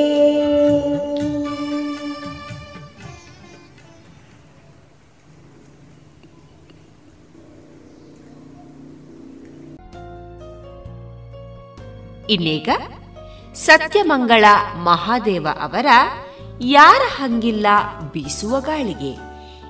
[12.31, 12.69] ಇನ್ನೀಗ
[13.55, 14.45] ಸತ್ಯಮಂಗಳ
[14.77, 15.87] ಮಹಾದೇವ ಅವರ
[16.61, 17.67] ಯಾರ ಹಂಗಿಲ್ಲ
[18.13, 19.17] ಬೀಸುವ ಗಾಳಿಗೆ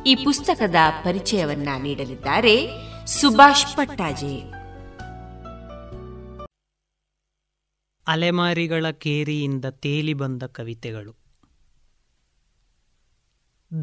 [0.06, 2.68] ಈ ಪುಸ್ತಕದ ಪರಿಚಯವನ್ನ ನೀಡಲಿದ್ದಾರೆ
[3.06, 4.56] ಸುಭಾಷ್ ಪಟ್ಟಾಜೆ.
[8.06, 11.16] ಅಲೆಮಾರಿಗಳ ಕೇರಿಯಿಂದ ತೇಲಿ ಬಂದ ಕವಿತೆಗಳು.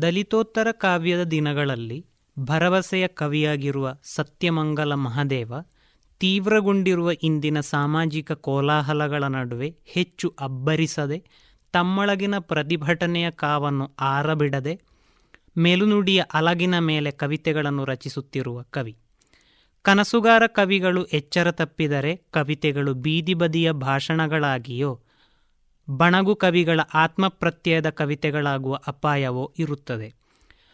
[0.01, 2.05] ದಲಿತೋತ್ತರ ಕಾವ್ಯದ ದಿನಗಳಲ್ಲಿ
[2.39, 5.53] ಭರವಸೆಯ ಕವಿಯಾಗಿರುವ ಸತ್ಯಮಂಗಲ ಮಹಾದೇವ
[6.23, 11.23] ತೀವ್ರಗೊಂಡಿರುವ ಇಂದಿನ ಸಾಮಾಜಿಕ ಕೋಲಾಹಲಗಳ ನಡುವೆ ಹೆಚ್ಚು ಅಬ್ಬರಿಸದೆ,
[11.71, 14.81] ತಮ್ಮೊಳಗಿನ ಪ್ರತಿಭಟನೆಯ ಕಾವನ್ನು ಆರಬಿಡದೆ,
[15.57, 18.97] ಮೇಲುನುಡಿಯ ಅಲಗಿನ ಮೇಲೆ ಕವಿತೆಗಳನ್ನು ರಚಿಸುತ್ತಿರುವ ಕವಿ.
[19.81, 25.01] ಕನಸುಗಾರ ಕವಿಗಳು ಎಚ್ಚರ ತಪ್ಪಿದರೆ ಕವಿತೆಗಳು ಬೀದಿ ಬದಿಯ ಭಾಷಣಗಳಾಗಿಯೋ,
[25.89, 30.22] ಬಣಗು ಕವಿಗಳ ಆತ್ಮಪ್ರತ್ಯಯದ ಕವಿತೆಗಳಾಗುವ ಅಪಾಯವೋ ಇರುತ್ತದೆ.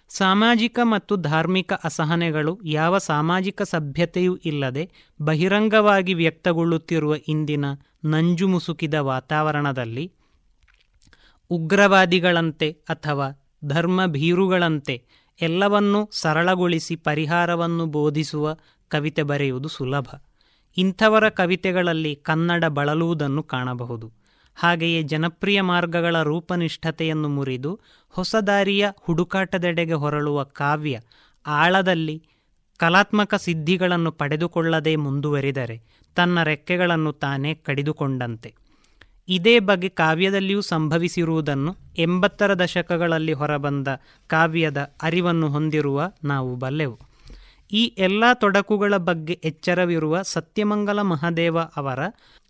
[0.10, 4.92] ಸಾಮಾಜಿಕ ಮತ್ತು ಧಾರ್ಮಿಕ ಅಸಹನೆಗಳು ಯಾವ ಸಾಮಾಜಿಕ ಸಭ್ಯತೆಯೂ ಇಲ್ಲದೆ
[5.22, 7.66] ಬಹಿರಂಗವಾಗಿ ವ್ಯಕ್ತಗೊಳ್ಳುತ್ತಿರುವ ಇಂದಿನ
[8.06, 10.14] ನಂಜುಮುಸುಕಿದ ವಾತಾವರಣದಲ್ಲಿ
[11.50, 15.04] ಉಗ್ರವಾದಿಗಳಂತೆ ಅಥವಾ ಧರ್ಮ ಭೀರುಗಳಂತೆ
[15.42, 18.58] ಎಲ್ಲವನ್ನೂ ಸರಳಗೊಳಿಸಿ ಪರಿಹಾರವನ್ನು ಬೋಧಿಸುವ
[18.88, 20.08] ಕವಿತೆ ಬರೆಯುವುದು ಸುಲಭ.
[20.78, 24.19] ಇಂಥವರ ಕವಿತೆಗಳಲ್ಲಿ ಕನ್ನಡ ಬಳಲುವುದನ್ನು ಕಾಣಬಹುದು.
[24.60, 27.80] ಹಾಗೆಯೇ ಜನಪ್ರಿಯ ಮಾರ್ಗಗಳ ರೂಪನಿಷ್ಠತೆಯನ್ನು ಮುರಿದು
[28.10, 31.00] ಹೊಸದಾರಿಯ ಹುಡುಕಾಟದೆಡೆಗೆ ಹೊರಳುವ ಕಾವ್ಯ
[31.48, 32.24] ಆಳದಲ್ಲಿ
[32.78, 35.82] ಕಲಾತ್ಮಕ ಸಿದ್ಧಿಗಳನ್ನು ಪಡೆದುಕೊಳ್ಳದೆ ಮುಂದುವರಿದರೆ
[36.16, 38.56] ತನ್ನ ರೆಕ್ಕೆಗಳನ್ನು ತಾನೇ ಕಡಿದುಕೊಂಡಂತೆ.
[39.30, 43.88] ಇದೇ ಬಗೆ ಕಾವ್ಯದಲ್ಲಿಯೂ ಸಂಭವಿಸಿರುವುದನ್ನು ಎಂಬತ್ತರ ದಶಕಗಳಲ್ಲಿ ಹೊರಬಂದ
[44.28, 47.09] ಕಾವ್ಯದ ಅರಿವನ್ನು ಹೊಂದಿರುವ ನಾವು ಬಲ್ಲೆವು.
[47.72, 52.00] ಈ ಎಲ್ಲ ತೊಡಕುಗಳ ಬಗ್ಗೆ ಎಚ್ಚರವಿರುವ ಸತ್ಯಮಂಗಲ ಮಹಾದೇವ ಅವರ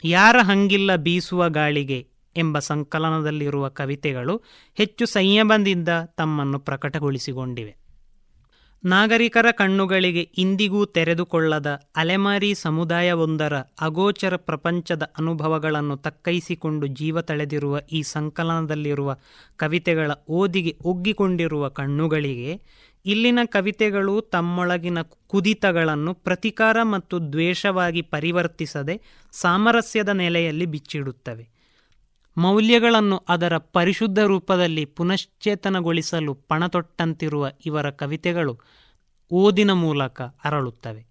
[0.04, 2.08] ಯಾರ ಹಂಗಿಲ್ಲ ಬೀಸುವ ಗಾಳಿಗೆ
[2.38, 4.42] ಎಂಬ ಸಂಕಲನದಲ್ಲಿರುವ ಕವಿತೆಗಳು
[4.76, 7.80] ಹೆಚ್ಚು ಸಂಯಮದಿಂದ ತಮ್ಮನ್ನು ಪ್ರಕಟಗೊಳಿಸಿಕೊಂಡಿವೆ.
[8.84, 19.18] ನಾಗರಿಕರ ಕಣ್ಣುಗಳಿಗೆ ಇಂದಿಗೂ ತೆರೆದುಕೊಳ್ಳದ ಅಲೆಮಾರಿ ಸಮುದಾಯವೊಂದರ ಅಗೋಚರ ಪ್ರಪಂಚದ ಅನುಭವಗಳನ್ನು ತಕ್ಕೈಸಿಕೊಂಡು ಜೀವ ತಳೆದಿರುವ ಈ ಸಂಕಲನದಲ್ಲಿರುವ
[19.58, 22.62] ಕವಿತೆಗಳ ಓದಿಗೆ ಒಗ್ಗಿಕೊಂಡಿರುವ ಕಣ್ಣುಗಳಿಗೆ
[23.06, 31.50] ಇಲ್ಲಿನ ಕವಿತೆಗಳು ತಮ್ಮೊಳಗಿನ ಕುದಿತಗಳನ್ನು ಪ್ರತಿಕಾರ ಮತ್ತು ದ್ವೇಷವಾಗಿ ಪರಿವರ್ತಿಸದೆ ಸಾಮರಸ್ಯದ ನೆಲೆಯಲ್ಲಿ ಬಿಚ್ಚಿಡುತ್ತವೆ.
[32.38, 38.60] ಮೌಲ್ಯಗಳನ್ನು ಅದರ ಪರಿಶುದ್ಧ ರೂಪದಲ್ಲಿ ಪುನಶ್ಚೇತನಗೊಳಿಸಲು ಪಣತೊಟ್ಟಂತಿರುವ ಇವರ ಕವಿತೆಗಳು
[39.32, 41.06] ಓದಿನ ಮೂಲಕ ಅರಳುತ್ತವೆ.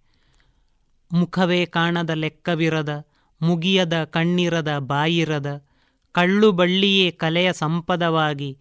[1.13, 3.07] ಮುಖವೇ ಕಾಣದ ಲೆಕ್ಕವಿರದ,
[3.43, 5.67] ಮುಗಿಯದ ಕಣ್ಣಿರದ ಬಾಯಿರದ
[6.13, 8.59] ಕಳ್ಳು ಬಳ್ಳಿಯೇ ಕಲೆಯ ಸಂಪದವಾಗಿ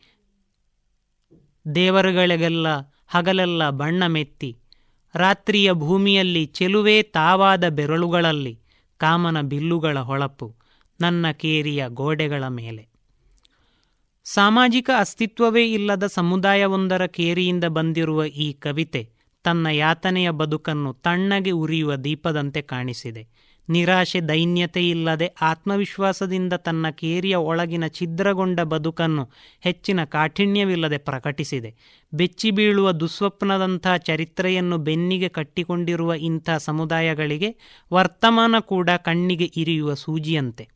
[1.75, 2.67] ದೇವರುಗಳಿಗೆಲ್ಲ
[3.07, 4.57] ಹಗಲೆಲ್ಲ ಬಣ್ಣ ಮೆತ್ತಿ.
[5.15, 8.59] ರಾತ್ರಿಯ ಭೂಮಿಯಲ್ಲಿ ಚೆಲುವೇ ತಾವಾದ ಬೆರಳುಗಳಲ್ಲಿ
[8.97, 10.55] ಕಾಮನ ಬಿಲ್ಲುಗಳ ಹೊಳಪು
[11.01, 12.87] ನನ್ನ ಕೇರಿಯ ಗೋಡೆಗಳ ಮೇಲೆ.
[14.23, 19.09] ಸಾಮಾಜಿಕ ಅಸ್ತಿತ್ವವೇ ಇಲ್ಲದ ಸಮುದಾಯವೊಂದರ ಕೇರಿಯಿಂದ ಬಂದಿರುವ ಈ ಕವಿತೆ
[19.43, 23.27] ತನ್ನ ಯಾತನೆಯ ಬದುಕನ್ನು ತಣ್ಣಗೆ ಉರಿಯುವ ದೀಪದಂತೆ ಕಾಣಿಸಿದೆ.
[23.69, 29.29] ನಿರಾಶೆ ದೈನ್ಯತೆ ಇಲ್ಲದೆ ಆತ್ಮವಿಶ್ವಾಸದಿಂದ ತನ್ನ ಕೇರಿಯ ಒಳಗಿನ ಛಿದ್ರಗೊಂಡ ಬದುಕನ್ನು
[29.61, 31.75] ಹೆಚ್ಚಿನ ಕಾಠಿಣ್ಯವಿಲ್ಲದೆ ಪ್ರಕಟಿಸಿದೆ.
[32.13, 37.55] ಬೆಚ್ಚಿ ಬೀಳುವ ದುಸ್ವಪ್ನದಂಥ ಚರಿತ್ರೆಯನ್ನು ಬೆನ್ನಿಗೆ ಕಟ್ಟಿಕೊಂಡಿರುವ ಇಂಥ ಸಮುದಾಯಗಳಿಗೆ
[37.93, 40.67] ವರ್ತಮಾನ ಕೂಡ ಕಣ್ಣಿಗೆ ಇರಿಯುವ ಸೂಜಿಯಂತೆ.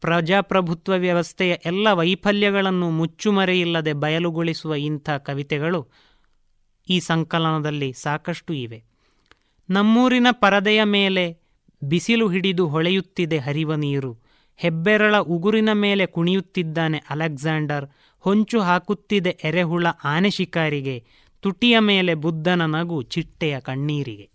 [0.00, 5.88] ಪ್ರಜಾಪ್ರಭುತ್ವ ವ್ಯವಸ್ಥೆಯ ಎಲ್ಲ ವೈಫಲ್ಯಗಳನ್ನು ಮುಚ್ಚುಮರೆಯಿಲ್ಲದೆ ಬಯಲುಗೊಳಿಸುವ ಇಂಥ ಕವಿತೆಗಳು
[6.90, 8.84] ಈ ಸಂಕಲನದಲ್ಲಿ ಸಾಕಷ್ಟು ಇವೆ.
[9.70, 11.37] ನಮ್ಮೂರಿನ ಪರದೆಯ ಮೇಲೆ
[11.82, 14.18] ಬಿಸಿಲು ಹಿಡಿದು ಹೊಳೆಯುತ್ತಿದೆ ಹರಿವ ನೀರು.
[14.56, 17.86] ಹೆಬ್ಬೆರಳ ಉಗುರಿನ ಮೇಲೆ ಕುಣಿಯುತ್ತಿದ್ದಾನೆ ಅಲೆಕ್ಸಾಂಡರ್.
[18.18, 21.04] ಹೊಂಚು ಹಾಕುತ್ತಿದೆ ಎರೆಹುಳ ಆನೆ ಶಿಕಾರಿಗೆ.
[21.40, 24.30] ತುಟಿಯ ಮೇಲೆ ಬುದ್ಧನ ನಗು ಚಿಟ್ಟೆಯ ಕಣ್ಣೀರಿಗೆ.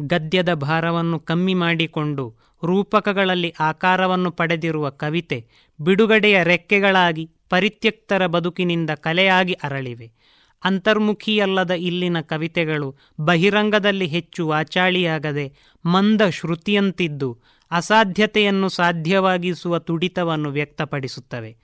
[0.00, 5.46] ಗದ್ಯದ ಭಾರವನ್ನು ಕಮ್ಮಿ ಮಾಡಿಕೊಂಡು ರೂಪಕಗಳಲ್ಲಿ ಆಕಾರವನ್ನು ಪಡೆದಿರುವ ಕವಿತೆ
[5.80, 10.27] ಬಿಡುಗಡೆಯ ರೆಕ್ಕೆಗಳಾಗಿ ಪರಿತ್ಯಕ್ತರ ಬದುಕಿನಿಂದ ಕಲೆಯಾಗಿ ಅರಳಿವೆ.
[10.62, 15.52] ಅಂತರ್ಮುಖಿಯಲ್ಲದ ಇಲ್ಲಿನ ಕವಿತೆಗಳು ಬಹಿರಂಗದಲ್ಲಿ ಹೆಚ್ಚು ವಾಚಾಳಿಯಾಗದೆ
[15.86, 17.38] ಮಂದ ಶ್ರುತಿಯಂತಿದ್ದು
[17.70, 21.56] ಅಸಾಧ್ಯತೆಯನ್ನು ಸಾಧ್ಯವಾಗಿಸುವ ತುಡಿತವನ್ನು ವ್ಯಕ್ತಪಡಿಸುತ್ತವೆ.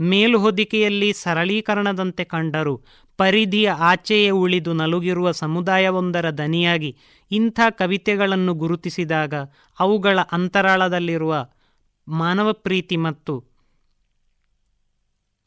[0.00, 2.82] ಮೇಲುಹೊದಿಕೆಯಲ್ಲಿ ಸರಳೀಕರಣದಂತೆ ಕಂಡರೂ
[3.16, 6.96] ಪರಿಧಿಯ ಆಚೆಯೇ ಉಳಿದು ನಲುಗಿರುವ ಸಮುದಾಯವೊಂದರ ದನಿಯಾಗಿ
[7.30, 9.34] ಇಂಥ ಕವಿತೆಗಳನ್ನು ಗುರುತಿಸಿದಾಗ
[9.80, 11.46] ಅವುಗಳ ಅಂತರಾಳದಲ್ಲಿರುವ
[12.08, 13.44] ಮಾನವ ಪ್ರೀತಿ ಮತ್ತು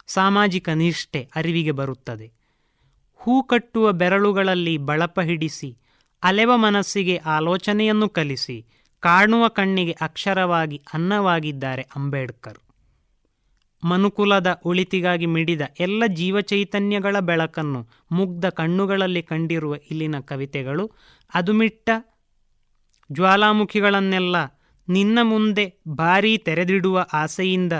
[0.07, 2.42] ಸಾಮಾಜಿಕ ನಿಷ್ಠೆ ಅರಿವಿಗೆ ಬರುತ್ತದೆ.
[3.25, 5.77] ಹೂ ಕಟ್ಟುವ ಬೆರಳುಗಳಲ್ಲಿ ಬಳಪ ಹಿಡಿಸಿ,
[6.23, 8.65] ಅಲೆವ ಮನಸ್ಸಿಗೆ ಆಲೋಚನೆಯನ್ನು ಕಲಿಸಿ,
[8.99, 12.57] ಕಾಣುವ ಕಣ್ಣಿಗೆ ಅಕ್ಷರವಾಗಿ ಅನ್ನವಾಗಿದ್ದಾರೆ ಅಂಬೇಡ್ಕರ್.
[13.83, 20.91] ಮನುಕುಲದ ಉಳಿತಿಗಾಗಿ ಮಿಡಿದ ಎಲ್ಲ ಜೀವಚೈತನ್ಯಗಳ ಬೆಳಕನ್ನು ಮುಗ್ಧ ಕಣ್ಣುಗಳಲ್ಲಿ ಕಂಡಿರುವ ಇಲ್ಲಿನ ಕವಿತೆಗಳು,
[21.33, 21.89] ಅದುಮಿಟ್ಟ
[23.11, 24.35] ಜ್ವಾಲಾಮುಖಿಗಳನ್ನೆಲ್ಲ
[24.89, 27.73] ನಿನ್ನ ಮುಂದೆ ಭಾರೀ ತೆರೆದಿಡುವ ಆಸೆಯಿಂದ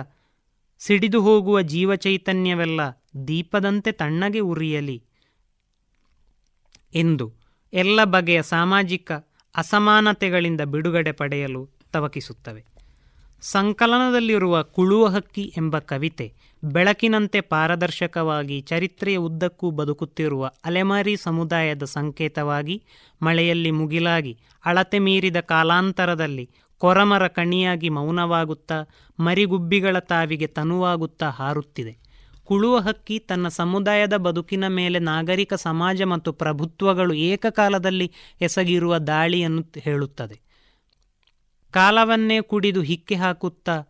[0.80, 2.82] ಸಿಡಿದು ಹೋಗುವ ಜೀವಚೈತನ್ಯವೆಲ್ಲ
[3.28, 5.04] ದೀಪದಂತೆ ತಣ್ಣಗೆ ಉರಿಯಲಿ.
[6.96, 7.34] ಎಂದು
[7.74, 9.12] ಎಲ್ಲ ಬಗೆಯ ಸಾಮಾಜಿಕ
[9.56, 12.66] ಅಸಮಾನತೆಗಳಿಂದ ಬಿಡುಗಡೆ ಪಡೆಯಲು ತವಕಿಸುತ್ತವೆ.
[13.42, 16.34] ಸಂಕಲನದಲ್ಲಿರುವ ಕುಳುವ ಹಕ್ಕಿ ಎಂಬ ಕವಿತೆ
[16.64, 22.84] ಬೆಳಕಿನಂತೆ ಪಾರದರ್ಶಕವಾಗಿ ಚರಿತ್ರೆಯ ಉದ್ದಕ್ಕೂ ಬದುಕುತ್ತಿರುವ ಅಲೆಮಾರಿ ಸಮುದಾಯದ ಸಂಕೇತವಾಗಿ
[23.22, 28.78] ಮಳೆಯಲ್ಲಿ ಮುಗಿಲಾಗಿ ಅಳತೆ ಮೀರಿದ ಕಾಲಾಂತರದಲ್ಲಿ ಕೊರಮರ ಕಣಿಯಾಗಿ ಮೌನವಾಗುತ್ತಾ
[29.20, 32.03] ಮರಿಗುಬ್ಬಿಗಳ ತಾವಿಗೆ ತನುವಾಗುತ್ತಾ ಹಾರುತ್ತಿದೆ.
[32.46, 40.42] ಕುಳುವ ಹಕ್ಕಿ ತನ್ನ ಸಮುದಾಯದ ಬದುಕಿನ ಮೇಲೆ ನಾಗರಿಕ ಸಮಾಜ ಮತ್ತು ಪ್ರಭುತ್ವಗಳು ಏಕಕಾಲದಲ್ಲಿ ಎಸಗಿರುವ ದಾಳಿಯನ್ನು ಹೇಳುತ್ತದೆ.
[41.72, 43.82] ಕಾಲವನ್ನೇ ಕುಡಿದು ಹಿಕ್ಕೆ ಹಾಕುತ್ತಾ,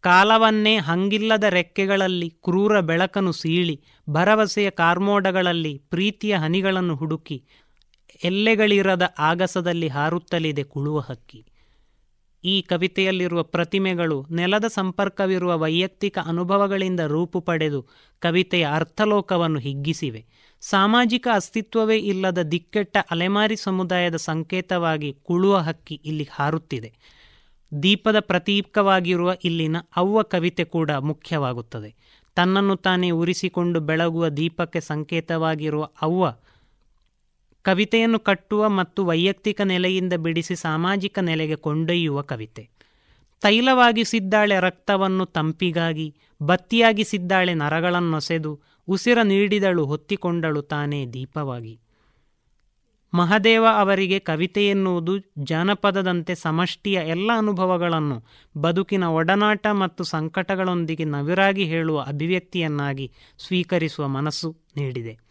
[0.00, 7.44] ಕಾಲವನ್ನೇ ಹಂಗಿಲ್ಲದ ರೆಕ್ಕೆಗಳಲ್ಲಿ ಕ್ರೂರ ಬೆಳಕನ್ನು ಸೀಳಿ, ಭರವಸೆಯ ಕಾರ್ಮೋಡಗಳಲ್ಲಿ ಪ್ರೀತಿಯ ಹನಿಗಳನ್ನು ಹುಡುಕಿ,
[8.24, 11.44] ಎಲ್ಲೆಗಳಿರದ ಆಗಸದಲ್ಲಿ ಹಾರುತ್ತಲಿದೆ ಕುಳುವ ಹಕ್ಕಿ.
[12.46, 17.80] ಈ ಕವಿತೆಯಲ್ಲಿರುವ ಪ್ರತಿಮೆಗಳು ನೆಲದ ಸಂಪರ್ಕವಿರುವ ವೈಯಕ್ತಿಕ ಅನುಭವಗಳಿಂದ ರೂಪು ಪಡೆದು
[18.20, 20.24] ಕವಿತೆಯ ಅರ್ಥಲೋಕವನ್ನು ಹಿಗ್ಗಿಸಿವೆ.
[20.60, 26.90] ಸಾಮಾಜಿಕ ಅಸ್ತಿತ್ವವೇ ಇಲ್ಲದ ದಿಕ್ಕೆಟ್ಟ ಅಲೆಮಾರಿ ಸಮುದಾಯದ ಸಂಕೇತವಾಗಿ ಕುಳುವ ಹಕ್ಕಿ ಇಲ್ಲಿ ಹಾರುತ್ತಿದೆ.
[27.82, 31.90] ದೀಪದ ಪ್ರತೀಕವಾಗಿರುವ ಇಲ್ಲಿನ ಅವ್ವ ಕವಿತೆ ಕೂಡ ಮುಖ್ಯವಾಗುತ್ತದೆ.
[32.34, 36.24] ತನ್ನನ್ನು ತಾನೇ ಉರಿಸಿಕೊಂಡು ಬೆಳಗುವ ದೀಪಕ್ಕೆ ಸಂಕೇತವಾಗಿರುವ ಅವ್ವ
[37.66, 42.68] ಕವಿತೆಯನ್ನು ಕಟ್ಟುವ ಮತ್ತು ವೈಯಕ್ತಿಕ ನೆಲೆಯಿಂದ ಬಿಡಿಸಿ ಸಾಮಾಜಿಕ ನೆಲೆಗೆ ಕೊಂಡೊಯ್ಯುವ ಕವಿತೆ.
[43.40, 51.80] ತೈಲವಾಗಿ ಸಿದ್ದಾಳೆ ರಕ್ತವನ್ನು ತಂಪಿಗಾಗಿ, ಬತ್ತಿಯಾಗಿ ಸಿದ್ದಾಳೆ ನರಗಳನ್ನೊಸೆದು ಉಸಿರ ನೀಡಿದಳು ಹೊತ್ತಿಕೊಂಡಳು ತಾನೇ ದೀಪವಾಗಿ.
[53.14, 58.24] ಮಹದೇವ ಅವರಿಗೆ ಕವಿತೆ ಎನ್ನುವುದು ಜಾನಪದದಂತೆ ಸಮಷ್ಟಿಯ ಎಲ್ಲ ಅನುಭವಗಳನ್ನು
[58.60, 65.25] ಬದುಕಿನ ಒಡನಾಟ ಮತ್ತು ಸಂಕಟಗಳೊಂದಿಗೆ ನವಿರಾಗಿ ಹೇಳುವ ಅಭಿವ್ಯಕ್ತಿಯನ್ನಾಗಿ ಸ್ವೀಕರಿಸುವ ಮನಸ್ಸು ನೀಡಿದೆ.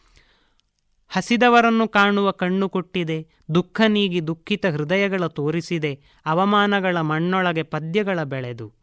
[1.16, 8.74] ಹಸಿದವರನ್ನು ಕಾಣುವ ಕಣ್ಣು ಕೊಟ್ಟಿದೆ, ದುಃಖ ನೀಗಿ ದುಃಖಿತ ಹೃದಯಗಳ ತೋರಿಸಿದೆ, ಅವಮಾನಗಳ ಮಣ್ಣೊಳಗೆ ಪದ್ಯಗಳ ಬೆಳೆದು.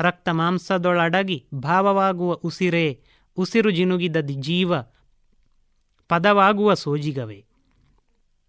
[0.00, 3.00] ರಕ್ತ ಮಾಂಸದೊಳಡಗಿ ಭಾವವಾಗುವ ಉಸಿರೇ,
[3.36, 4.74] ಉಸಿರು ಜಿನುಗಿದ ಜೀವ,
[6.08, 7.44] ಪದವಾಗುವ ಸೋಜಿಗವೆ.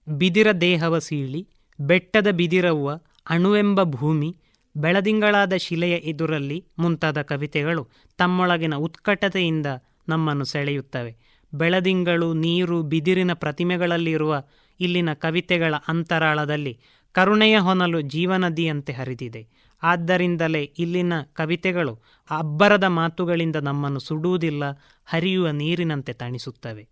[0.08, 1.48] ಬಿದಿರ ದೇಹವ ಸೀಳಿ,
[1.80, 2.90] ಬೆಟ್ಟದ ಬಿದಿರವ್ವ,
[3.30, 4.38] ಅಣುವೆಂಬ ಭೂಮಿ,
[4.78, 9.66] ಬೆಳದಿಂಗಳಾದ ಶಿಲೆಯ ಎದುರಲ್ಲಿ ಮುಂತಾದ ಕವಿತೆಗಳು ತಮ್ಮೊಳಗಿನ ಉತ್ಕಟತೆಯಿಂದ
[10.10, 11.35] ನಮ್ಮನ್ನು ಸೆಳೆಯುತ್ತವೆ.
[11.54, 14.44] ಬೆಳದಿಂಗಳು, ನೀರು, ಬಿದಿರಿನ ಪ್ರತಿಮೆಗಳಲ್ಲಿರುವ
[14.80, 16.80] ಇಲ್ಲಿನ ಕವಿತೆಗಳ ಅಂತರಾಳದಲ್ಲಿ
[17.12, 19.48] ಕರುಣೆಯ ಹೊನಲು ಜೀವನದಿಯಂತೆ ಹರಿದಿದೆ.
[19.84, 22.00] ಆದ್ದರಿಂದಲೇ ಇಲ್ಲಿನ ಕವಿತೆಗಳು
[22.32, 24.64] ಅಬ್ಬರದ ಮಾತುಗಳಿಂದ ನಮ್ಮನ್ನು ಸುಡುವುದಿಲ್ಲ,
[25.06, 26.88] ಹರಿಯುವ ನೀರಿನಂತೆ ತಣಿಸುತ್ತವೆ.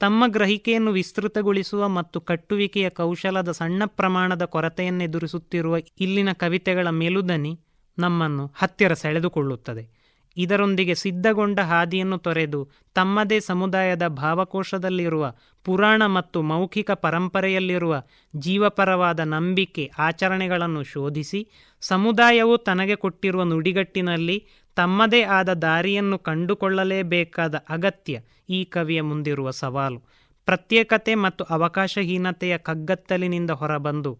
[0.00, 7.60] ತಮ್ಮ ಗ್ರಹಿಕೆಯನ್ನು ವಿಸ್ತೃತಗೊಳಿಸುವ ಮತ್ತು ಕಟ್ಟುವಿಕೆಯ ಕೌಶಲದ ಸಣ್ಣ ಪ್ರಮಾಣದ ಕೊರತೆಯನ್ನೆದುರಿಸುತ್ತಿರುವ ಇಲ್ಲಿನ ಕವಿತೆಗಳ ಮೇಲುದನಿ
[7.98, 9.97] ನಮ್ಮನ್ನು ಹತ್ತಿರ ಸೆಳೆದುಕೊಳ್ಳುತ್ತದೆ.
[10.38, 15.24] ಇದರೊಂದಿಗೆ ಸಿದ್ಧಗೊಂಡ ಹಾದಿಯನ್ನು ತೊರೆದು ತಮ್ಮದೇ ಸಮುದಾಯದ ಭಾವಕೋಶದಲ್ಲಿರುವ
[15.64, 17.94] ಪುರಾಣ ಮತ್ತು ಮೌಖಿಕ ಪರಂಪರೆಯಲ್ಲಿರುವ
[18.36, 21.40] ಜೀವಪರವಾದ ನಂಬಿಕೆ ಆಚರಣೆಗಳನ್ನು ಶೋಧಿಸಿ
[21.80, 24.46] ಸಮುದಾಯವು ತನಗೆ ಕೊಟ್ಟಿರುವ ನುಡಿಗಟ್ಟಿನಲ್ಲಿ
[24.76, 30.00] ತಮ್ಮದೇ ಆದ ದಾರಿಯನ್ನು ಕಂಡುಕೊಳ್ಳಲೇಬೇಕಾದ ಅಗತ್ಯ ಈ ಕವಿಯ ಮುಂದಿರುವ ಸವಾಲು.
[30.48, 34.12] ಪ್ರತ್ಯೇಕತೆ ಮತ್ತು ಅವಕಾಶಹೀನತೆಯ ಕಗ್ಗತ್ತಲಿನಿಂದ ಹೊರಬಂದು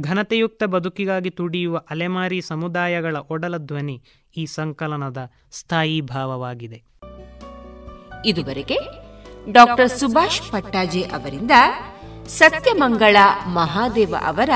[0.00, 4.02] ಘನತೆಯುಕ್ತ ಬದುಕಿಗಾಗಿ ತುಡಿಯುವ ಅಲೆಮಾರಿ ಸಮುದಾಯಗಳ ಒಡಲ ಧ್ವನಿ
[4.36, 6.82] ಈ ಸಂಕಲನದ ಸ್ಥಾಯಿ ಭಾವವಾಗಿದೆ.
[8.24, 8.78] ಇದುವರೆಗೆ
[9.52, 11.50] ಡಾಕ್ಟರ್ ಸುಭಾಷ್ ಪಟ್ಟಾಜಿ ಅವರಿಂದ
[12.26, 14.50] ಸತ್ಯಮಂಗಳ ಮಹಾದೇವ ಅವರ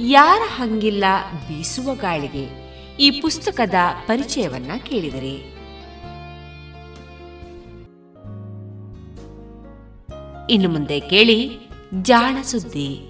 [0.00, 1.04] ಯಾರ ಹಂಗಿಲ್ಲ
[1.48, 2.70] ಬೀಸುವ ಗಾಳಿಗೆ
[3.00, 3.74] ಈ ಪುಸ್ತಕದ
[4.06, 5.60] ಪರಿಚಯವನ್ನ ಕೇಳಿದರೆ.
[10.52, 11.58] ಇನ್ನು ಮುಂದೆ ಕೇಳಿ
[12.02, 13.09] ಜಾಣ ಸುದ್ದಿ.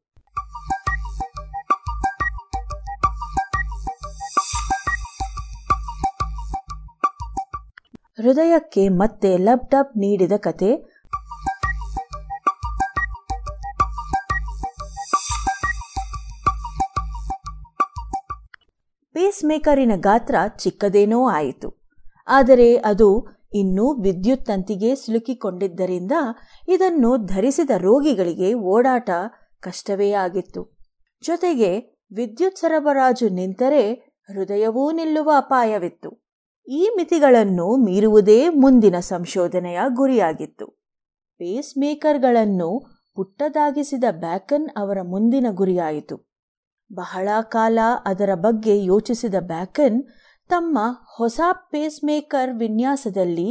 [8.21, 10.75] ಹೃದಯಕ್ಕೆ ಮತ್ತೆ ಲಬ್ಡಬ್ ನೀಡಿದ ಕತೆ.
[19.13, 21.89] ಪೇಸ್ ಮೇಕರಿನ ಗಾತ್ರ ಚಿಕ್ಕದೇನೋ ಆಯಿತು.
[22.27, 26.11] ಆದರೆ ಅದು ಇನ್ನೂ ವಿದ್ಯುತ್ ತಂತಿಗೆ ಸಿಲುಕಿಕೊಂಡಿದ್ದರಿಂದ
[26.67, 29.09] ಇದನ್ನು ಧರಿಸಿದ ರೋಗಿಗಳಿಗೆ ಓಡಾಟ
[29.59, 30.77] ಕಷ್ಟವೇ ಆಗಿತ್ತು.
[31.23, 33.91] ಜೊತೆಗೆ ವಿದ್ಯುತ್ ಸರಬರಾಜು ನಿಂತರೆ
[34.29, 36.20] ಹೃದಯವೂ ನಿಲ್ಲುವ ಅಪಾಯವಿತ್ತು.
[36.67, 40.65] ಈ ಮಿತಿಗಳನ್ನು ಮೀರುವುದೇ ಮುಂದಿನ ಸಂಶೋಧನೆಯ ಗುರಿಯಾಗಿತ್ತು.
[41.37, 42.69] ಪೇಸ್ ಮೇಕರ್ಗಳನ್ನು
[43.15, 46.15] ಪುಟ್ಟದಾಗಿಸಿದ ಬ್ಯಾಕನ್ ಅವರ ಮುಂದಿನ ಗುರಿಯಾಯಿತು.
[46.93, 50.03] ಬಹಳ ಕಾಲ ಅದರ ಬಗ್ಗೆ ಯೋಚಿಸಿದ ಬ್ಯಾಕನ್
[50.49, 50.79] ತಮ್ಮ
[51.17, 53.49] ಹೊಸ ಪೇಸ್ ಮೇಕರ್ ವಿನ್ಯಾಸದಲ್ಲಿ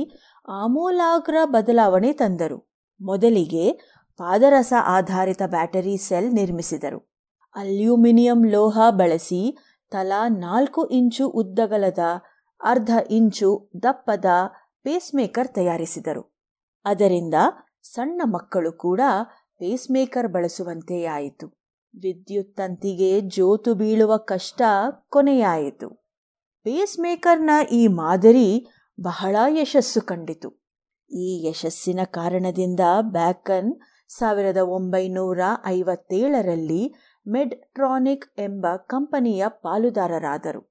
[0.49, 2.59] ಆಮೂಲಾಗ್ರ ಬದಲಾವಣೆ ತಂದರು.
[3.01, 3.73] ಮೊದಲಿಗೆ
[4.21, 7.11] ಪಾದರಸ ಆಧಾರಿತ ಬ್ಯಾಟರಿ ಸೆಲ್ ನಿರ್ಮಿಸಿದರು.
[7.55, 9.57] ಅಲ್ಯೂಮಿನಿಯಂ ಲೋಹ ಬಳಸಿ
[9.91, 11.99] ತಲಾ ನಾಲ್ಕು ಇಂಚು ಉದ್ದಗಲದ
[12.63, 14.25] ಅರ್ಧ ಇಂಚು ದಪ್ಪದ
[14.83, 16.41] ಪೇಸ್ಮೇಕರ್ ತಯಾರಿಸಿದರು.
[16.85, 17.35] ಅದರಿಂದ
[17.83, 19.01] ಸಣ್ಣ ಮಕ್ಕಳು ಕೂಡ
[19.59, 21.47] ಪೇಸ್ಮೇಕರ್ ಬಳಸುವಂತೆಯಾಯಿತು.
[22.03, 24.63] ವಿದ್ಯುತ್ ತಂತಿಗೆ ಜೋತು ಬೀಳುವ ಕಷ್ಟ
[25.09, 25.89] ಕೊನೆಯಾಯಿತು.
[26.65, 28.67] ಪೇಸ್ಮೇಕರ್ನ ಈ ಮಾದರಿ
[29.01, 30.61] ಬಹಳ ಯಶಸ್ಸು ಕಂಡಿತು.
[31.11, 33.73] ಈ ಯಶಸ್ಸಿನ ಕಾರಣದಿಂದ ಬ್ಯಾಕನ್
[34.09, 36.95] ಸಾವಿರದ ಒಂಬೈನೂರ ಐವತ್ತೇಳರಲ್ಲಿ
[37.29, 40.70] ಮೆಡ್ಟ್ರಾನಿಕ್ ಎಂಬ ಕಂಪನಿಯ ಪಾಲುದಾರರಾದರು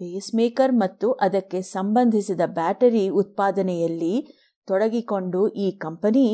[0.00, 4.14] ಪೇಸ್ಮೇಕರ್ ಮತ್ತು ಅದಕ್ಕೆ ಸಂಬಂಧಿಸಿದ ಬ್ಯಾಟರಿ ಉತ್ಪಾದನೆಯಲ್ಲಿ
[4.66, 6.26] ತೊಡಗಿಕೊಂಡು ಈ ಕಂಪನಿ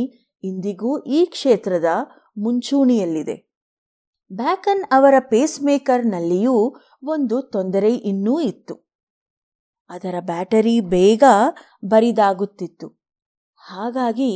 [0.45, 1.85] ಇಂದಿಗೂ ಈ ಕ್ಷೇತ್ರದ
[2.39, 3.37] ಮುಂಚೂಣಿಯಲ್ಲಿದೆ.
[4.33, 8.75] ಬ್ಯಾಕನ್ ಅವರ ಪೇಸ್ಮೇಕರ್ನಲ್ಲಿಯೂ ಒಂದು ತೊಂದರೆ ಇನ್ನೂ ಇತ್ತು.
[9.91, 11.25] ಅದರ ಬ್ಯಾಟರಿ ಬೇಗ
[11.85, 12.89] ಬರಿದಾಗುತ್ತಿತ್ತು.
[13.57, 14.33] ಹಾಗಾಗಿ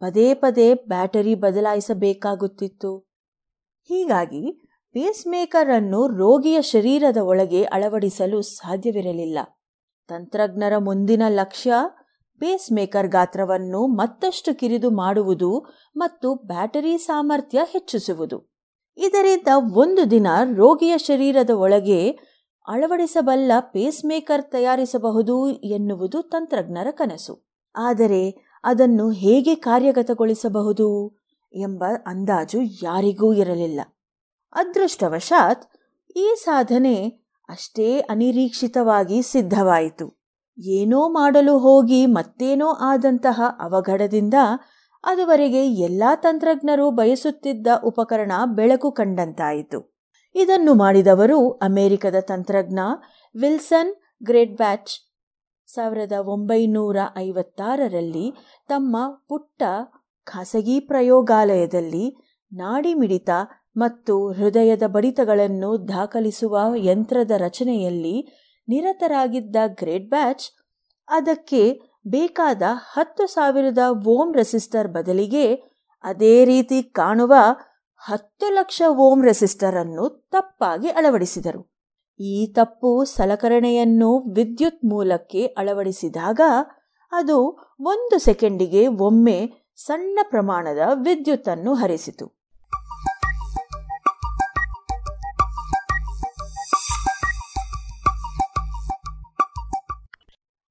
[0.00, 2.92] ಪದೇ ಪದೇ ಬ್ಯಾಟರಿ ಬದಲಾಯಿಸಬೇಕಾಗುತ್ತಿತ್ತು.
[3.88, 4.63] ಹೀಗಾಗಿ
[4.94, 9.38] ಪೇಸ್ಮೇಕರ್ ಅನ್ನು ರೋಗಿಯ ಶರೀರದ ಒಳಗೆ ಅಳವಡಿಸಲು ಸಾಧ್ಯವಿರಲಿಲ್ಲ.
[10.08, 11.72] ತಂತ್ರಜ್ಞರ ಮುಂದಿನ ಲಕ್ಷ್ಯ
[12.38, 15.66] ಪೇಸ್ಮೇಕರ್ ಗಾತ್ರವನ್ನು ಮತ್ತಷ್ಟು ಕಿರಿದು ಮಾಡುವುದು
[15.96, 18.54] ಮತ್ತು ಬ್ಯಾಟರಿ ಸಾಮರ್ಥ್ಯ ಹೆಚ್ಚಿಸುವುದು.
[18.96, 22.10] ಇದರಿಂದ ಒಂದು ದಿನ ರೋಗಿಯ ಶರೀರದ ಒಳಗೆ
[22.68, 27.48] ಅಳವಡಿಸಬಲ್ಲ ಪೇಸ್ಮೇಕರ್ ತಯಾರಿಸಬಹುದು ಎನ್ನುವುದು ತಂತ್ರಜ್ಞರ ಕನಸು.
[27.76, 28.30] ಆದರೆ
[28.64, 31.18] ಅದನ್ನು ಹೇಗೆ ಕಾರ್ಯಗತಗೊಳಿಸಬಹುದು
[31.54, 33.80] ಎಂಬ ಅಂದಾಜು ಯಾರಿಗೂ ಇರಲಿಲ್ಲ.
[34.54, 35.64] ಅದೃಷ್ಟವಶಾತ್
[36.16, 36.96] ಈ ಸಾಧನೆ
[37.48, 40.06] ಅಷ್ಟೇ ಅನಿರೀಕ್ಷಿತವಾಗಿ ಸಿದ್ಧವಾಯಿತು.
[40.58, 44.34] ಏನೋ ಮಾಡಲು ಹೋಗಿ ಮತ್ತೇನೋ ಆದಂತಹ ಅವಘಡದಿಂದ
[45.04, 49.80] ಅದುವರೆಗೆ ಎಲ್ಲಾ ತಂತ್ರಜ್ಞರು ಬಯಸುತ್ತಿದ್ದ ಉಪಕರಣ ಬೆಳಕು ಕಂಡಂತಾಯಿತು.
[50.34, 52.78] ಇದನ್ನು ಮಾಡಿದವರು ಅಮೆರಿಕದ ತಂತ್ರಜ್ಞ
[53.34, 53.92] ವಿಲ್ಸನ್
[54.24, 54.92] ಗ್ರೇಟ್ ಬ್ಯಾಚ್
[55.74, 58.26] ಸಾವಿರದ ಒಂಬೈನೂರ ಐವತ್ತಾರರಲ್ಲಿ
[58.68, 58.96] ತಮ್ಮ
[59.28, 59.62] ಪುಟ್ಟ
[60.24, 62.06] ಖಾಸಗಿ ಪ್ರಯೋಗಾಲಯದಲ್ಲಿ
[62.52, 63.30] ನಾಡಿ ಮಿಡಿತ
[63.76, 68.16] ಮತ್ತು ಹೃದಯದ ಬಡಿತಗಳನ್ನು ದಾಖಲಿಸುವ ಯಂತ್ರದ ರಚನೆಯಲ್ಲಿ
[68.68, 70.52] ನಿರತರಾಗಿದ್ದ ಗ್ರೇಟ್ ಬ್ಯಾಚ್
[71.08, 75.54] ಅದಕ್ಕೆ ಬೇಕಾದ ಹತ್ತು ಸಾವಿರದ ಓಮ್ ರೆಸಿಸ್ಟರ್ ಬದಲಿಗೆ
[76.04, 77.34] ಅದೇ ರೀತಿ ಕಾಣುವ
[77.98, 81.60] ಹತ್ತು ಲಕ್ಷ ಓಮ್ ರೆಸಿಸ್ಟರ್ ಅನ್ನು ತಪ್ಪಾಗಿ ಅಳವಡಿಸಿದರು.
[82.20, 86.40] ಈ ತಪ್ಪು ಸಲಕರಣೆಯನ್ನು ವಿದ್ಯುತ್ ಮೂಲಕ್ಕೆ ಅಳವಡಿಸಿದಾಗ
[87.12, 87.38] ಅದು
[87.80, 89.38] ಒಂದು ಸೆಕೆಂಡಿಗೆ ಒಮ್ಮೆ
[89.76, 92.43] ಸಣ್ಣ ಪ್ರಮಾಣದ ವಿದ್ಯುತ್ತನ್ನು ಹರಿಸಿತು.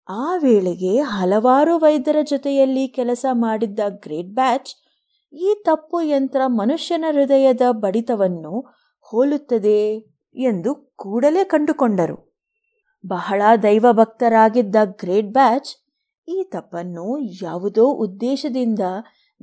[0.07, 4.75] ಆ ವೇಳೆಗೆ ಹಲವಾರು ವೈದ್ಯರ ಜೊತೆಯಲ್ಲಿ ಕೆಲಸ ಮಾಡಿದ್ದ ಗ್ರೇಟ್ ಬ್ಯಾಚ್
[5.33, 9.95] ಈ ತಪ್ಪು ಯಂತ್ರ ಮನುಷ್ಯನ ಹೃದಯದ ಬಡಿತವನ್ನು ಹೋಲುತ್ತದೆ
[10.35, 12.33] ಎಂದು ಕೂಡಲೇ ಕಂಡುಕೊಂಡರು.
[13.07, 15.95] ಬಹಳ ದೈವಭಕ್ತರಾಗಿದ್ದ ಗ್ರೇಟ್ ಬ್ಯಾಚ್
[16.27, 18.79] ಈ ತಪ್ಪನ್ನು ಯಾವುದೋ ಉದ್ದೇಶದಿಂದ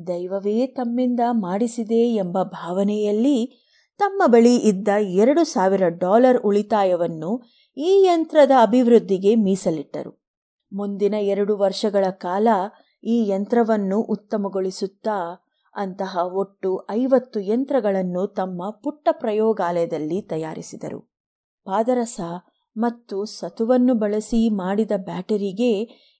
[0.06, 3.66] ದೈವವೇ ತಮ್ಮಿಂದ ಮಾಡಿಸಿದೆ ಎಂಬ ಭಾವನೆಯಲ್ಲಿ
[3.98, 7.42] ತಮ್ಮ ಬಳಿ ಇದ್ದ ಎರಡು ಸಾವಿರ ಡಾಲರ್ ಉಳಿತಾಯವನ್ನು
[7.76, 10.19] ಈ ಯಂತ್ರದ ಅಭಿವೃದ್ಧಿಗೆ ಮೀಸಲಿಟ್ಟರು.
[10.72, 12.48] ಮುಂದಿನ ಎರಡು ವರ್ಷಗಳ ಕಾಲ
[13.04, 21.00] ಈ ಯಂತ್ರವನ್ನು ಉತ್ತಮಗೊಳಿಸುತ್ತಾ ಅಂತಹ ಒಟ್ಟು ಐವತ್ತು ಯಂತ್ರಗಳನ್ನು ತಮ್ಮ ಪುಟ್ಟ ಪ್ರಯೋಗಾಲಯದಲ್ಲಿ ತಯಾರಿಸಿದರು.
[21.66, 22.20] ಪಾದರಸ
[22.76, 25.72] ಮತ್ತು ಸತುವನ್ನು ಬಳಸಿ ಮಾಡಿದ ಬ್ಯಾಟರಿಗೆ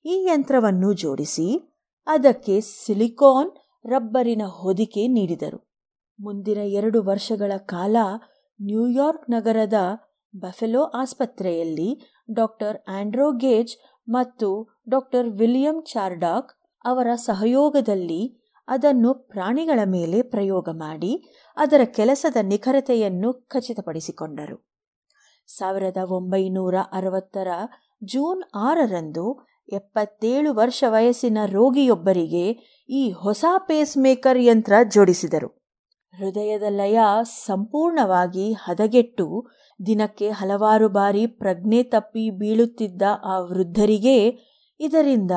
[0.05, 1.49] ಈ ಯಂತ್ರವನ್ನು ಜೋಡಿಸಿ
[2.07, 3.51] ಅದಕ್ಕೆ ಸಿಲಿಕಾನ್
[3.85, 5.59] ರಬ್ಬರಿನ ಹೊದಿಕೆ ನೀಡಿದರು.
[6.21, 7.97] ಮುಂದಿನ ಎರಡು ವರ್ಷಗಳ ಕಾಲ
[8.61, 9.79] ನ್ಯೂಯಾರ್ಕ್ ನಗರದ
[10.37, 11.91] ಬಫೆಲೋ ಆಸ್ಪತ್ರೆಯಲ್ಲಿ
[12.33, 13.73] ಡಾಕ್ಟರ್ ಆಂಡ್ರೋ ಗೇಜ್
[14.11, 16.51] ಮತ್ತು ಡಾಕ್ಟರ್ ವಿಲಿಯಂ ಚಾರ್ಡಾಕ್
[16.85, 21.25] ಅವರ ಸಹಯೋಗದಲ್ಲಿ ಅದನ್ನು ಪ್ರಾಣಿಗಳ ಮೇಲೆ ಪ್ರಯೋಗ ಮಾಡಿ
[21.57, 24.57] ಅದರ ಕೆಲಸದ ನಿಖರತೆಯನ್ನು ಖಚಿತಪಡಿಸಿಕೊಂಡರು.
[25.49, 27.49] ಸಾವಿರದ ಒಂಬೈನೂರ ಅರವತ್ತರ
[28.05, 32.47] ಜೂನ್ ಆರರಂದು ಎಪ್ಪತ್ತೇಳು ವರ್ಷ ವಯಸ್ಸಿನ ರೋಗಿಯೊಬ್ಬರಿಗೆ
[32.89, 35.60] ಈ ಹೊಸ ಪೇಸ್ ಮೇಕರ್ ಯಂತ್ರ ಜೋಡಿಸಿದರು.
[36.19, 39.47] ಹೃದಯದ ಲಯ ಸಂಪೂರ್ಣವಾಗಿ ಹದಗೆಟ್ಟು
[39.87, 44.25] ದಿನಕ್ಕೆ ಹಲವಾರು ಬಾರಿ ಪ್ರಜ್ಞೆ ತಪ್ಪಿ ಬೀಳುತ್ತಿದ್ದ ಆ ವೃದ್ಧರಿಗೆ
[44.81, 45.31] ಇದರಿಂದ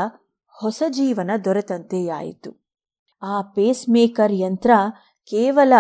[0.48, 2.66] ಹೊಸ ಜೀವನ ದೊರೆತಂತೆಯಾಯಿತು.
[3.22, 4.72] ಆ ಪೇಸ್ ಮೇಕರ್ ಯಂತ್ರ
[5.30, 5.74] ಕೇವಲ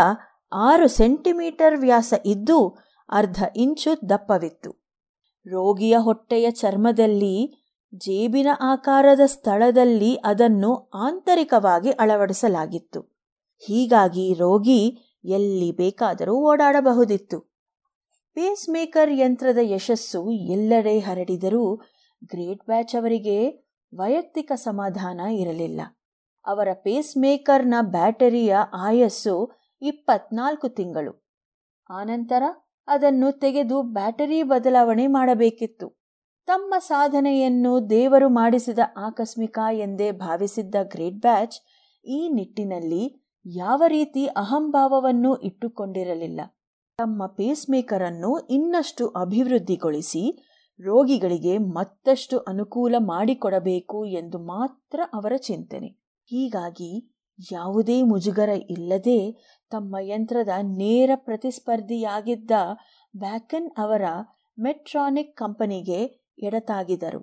[0.53, 2.77] ಆರು ಸೆಂಟಿಮೀಟರ್ ವ್ಯಾಸ ಇದ್ದು
[3.09, 4.71] ಅರ್ಧ ಇಂಚು ದಪ್ಪವಿತ್ತು.
[5.47, 7.65] ರೋಗಿಯ ಹೊಟ್ಟೆಯ ಚರ್ಮದಲ್ಲಿ,
[7.95, 13.12] ಜೇಬಿನ ಆಕಾರದ ಸ್ಥಳದಲ್ಲಿ ಅದನ್ನು ಆಂತರಿಕವಾಗಿ ಅಳವಡಿಸಲಾಗಿತ್ತು.
[13.65, 17.39] ಹೀಗಾಗಿ ರೋಗಿ ಎಲ್ಲಿ ಬೇಕಾದರೂ ಓಡಾಡಬಹುದಿತ್ತು.
[18.33, 21.75] ಪೇಸ್ ಮೇಕರ್ ಯಂತ್ರದ ಯಶಸ್ಸು ಎಲ್ಲೆಡೆ ಹರಡಿದರೂ
[22.25, 23.37] ಗ್ರೇಟ್ ಬ್ಯಾಚ್ ಅವರಿಗೆ
[23.93, 25.81] ವೈಯಕ್ತಿಕ ಸಮಾಧಾನ ಇರಲಿಲ್ಲ.
[26.45, 31.35] ಅವರ ಪೇಸ್ ಮೇಕರ್ನ ಬ್ಯಾಟರಿಯ ಆಯಸ್ಸು ಇಪ್ಪತ್ನಾಲ್ಕು ತಿಂಗಳು.
[31.89, 32.43] ಆನಂತರ
[32.87, 36.03] ಅದನ್ನು ತೆಗೆದು ಬ್ಯಾಟರಿ ಬದಲಾವಣೆ ಮಾಡಬೇಕಿತ್ತು.
[36.45, 41.59] ತಮ್ಮ ಸಾಧನೆಯನ್ನು ದೇವರು ಮಾಡಿಸಿದ ಆಕಸ್ಮಿಕ ಎಂದೇ ಭಾವಿಸಿದ್ದ ಗ್ರೇಟ್ ಬ್ಯಾಚ್
[42.05, 46.41] ಈ ನಿಟ್ಟಿನಲ್ಲಿ ಯಾವ ರೀತಿ ಅಹಂಭಾವವನ್ನು ಇಟ್ಟುಕೊಂಡಿರಲಿಲ್ಲ.
[46.99, 50.23] ತಮ್ಮ ಪೇಸ್ ಮೇಕರ್ ಅನ್ನು ಇನ್ನಷ್ಟು ಅಭಿವೃದ್ಧಿಗೊಳಿಸಿ
[50.79, 55.89] ರೋಗಿಗಳಿಗೆ ಮತ್ತಷ್ಟು ಅನುಕೂಲ ಮಾಡಿಕೊಡಬೇಕು ಎಂದು ಮಾತ್ರ ಅವರ ಚಿಂತನೆ.
[56.31, 56.91] ಹೀಗಾಗಿ
[57.51, 59.19] ಯಾವುದೇ ಮುಜುಗರ ಇಲ್ಲದೆ
[59.71, 62.51] ತಮ್ಮ ಯಂತ್ರದ ನೇರ ಪ್ರತಿಸ್ಪರ್ಧಿಯಾಗಿದ್ದ
[63.15, 64.05] ಬ್ಯಾಕನ್ ಅವರ
[64.57, 65.99] ಮೆಟ್ರಾನಿಕ್ ಕಂಪನಿಗೆ
[66.39, 67.21] ಎಡತಾಗಿದರು.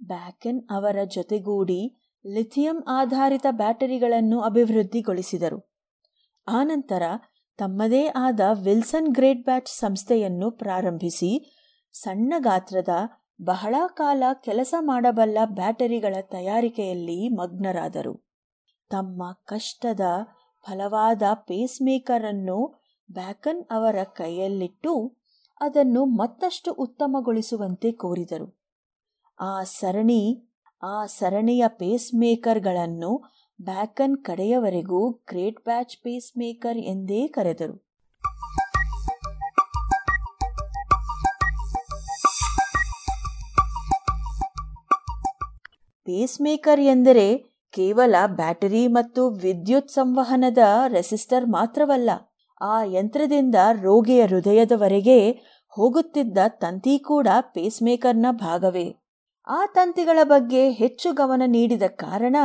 [0.00, 1.80] ಬ್ಯಾಕನ್ ಅವರ ಜೊತೆಗೂಡಿ
[2.26, 5.74] ಲಿಥಿಯಂ ಆಧಾರಿತ ಬ್ಯಾಟರಿಗಳನ್ನು ಅಭಿವೃದ್ಧಿಗೊಳಿಸಿದರು.
[6.48, 7.02] ಆನಂತರ
[7.56, 11.62] ತಮ್ಮದೇ ಆದ ವಿಲ್ಸನ್ ಗ್ರೇಟ್ ಬ್ಯಾಚ್ ಸಂಸ್ಥೆಯನ್ನು ಪ್ರಾರಂಭಿಸಿ
[11.92, 12.88] ಸಣ್ಣ ಗಾತ್ರದ
[13.42, 18.28] ಬಹಳ ಕಾಲ ಕೆಲಸ ಮಾಡಬಲ್ಲ ಬ್ಯಾಟರಿಗಳ ತಯಾರಿಕೆಯಲ್ಲಿ ಮಗ್ನರಾದರು.
[18.90, 20.00] ತಮ್ಮ ಕಷ್ಟದ
[20.62, 22.82] ಫಲವಾದ ಪೇಸ್ ಮೇಕರ್ ಅನ್ನು
[23.12, 25.18] ಬ್ಯಾಕನ್ ಅವರ ಕೈಯಲ್ಲಿಟ್ಟು
[25.60, 28.62] ಅದನ್ನು ಮತ್ತಷ್ಟು ಉತ್ತಮಗೊಳಿಸುವಂತೆ ಕೋರಿದರು.
[29.40, 30.51] ಆ ಸರಣಿ
[30.84, 33.10] ಆ ಸರಣಿಯ ಪೇಸ್ ಮೇಕರ್ಗಳನ್ನು
[33.60, 37.74] ಬ್ಯಾಕನ್ ಕಡೆಯವರೆಗೂ ಗ್ರೇಟ್ ಬ್ಯಾಚ್ ಪೇಸ್ ಮೇಕರ್ ಎಂದೇ ಕರೆದರು.
[46.04, 47.38] ಪೇಸ್ ಮೇಕರ್ ಎಂದರೆ
[47.70, 52.10] ಕೇವಲ ಬ್ಯಾಟರಿ ಮತ್ತು ವಿದ್ಯುತ್ ಸಂವಹನದ ರೆಸಿಸ್ಟರ್ ಮಾತ್ರವಲ್ಲ,
[52.60, 55.30] ಆ ಯಂತ್ರದಿಂದ ರೋಗಿಯ ಹೃದಯದವರೆಗೆ
[55.68, 59.01] ಹೋಗುತ್ತಿದ್ದ ತಂತಿ ಕೂಡ ಪೇಸ್ಮೇಕರ್ನ ಭಾಗವೇ.
[59.46, 62.36] ಆ ತಂತಿಗಳ ಬಗ್ಗೆ ಹೆಚ್ಚು ಗಮನ ನೀಡಿದ ಕಾರಣ,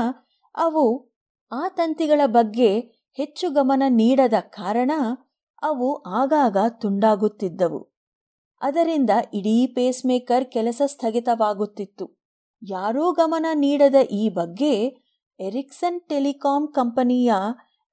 [0.56, 1.14] ಅವು
[1.52, 2.80] ಆ ತಂತಿಗಳ ಬಗ್ಗೆ
[3.14, 4.92] ಹೆಚ್ಚು ಗಮನ ನೀಡದ ಕಾರಣ
[5.64, 7.98] ಅವು ಆಗಾಗ ತುಂಡಾಗುತ್ತಿದ್ದವು.
[8.62, 12.18] ಅದರಿಂದ ಇಡೀ ಪೇಸ್ ಮೇಕರ್ ಕೆಲಸ ಸ್ಥಗಿತವಾಗುತ್ತಿತ್ತು.
[12.68, 14.86] ಯಾರೂ ಗಮನ ನೀಡದ ಈ ಬಗ್ಗೆ
[15.40, 17.34] ಎರಿಕ್ಸನ್ ಟೆಲಿಕಾಂ ಕಂಪನಿಯ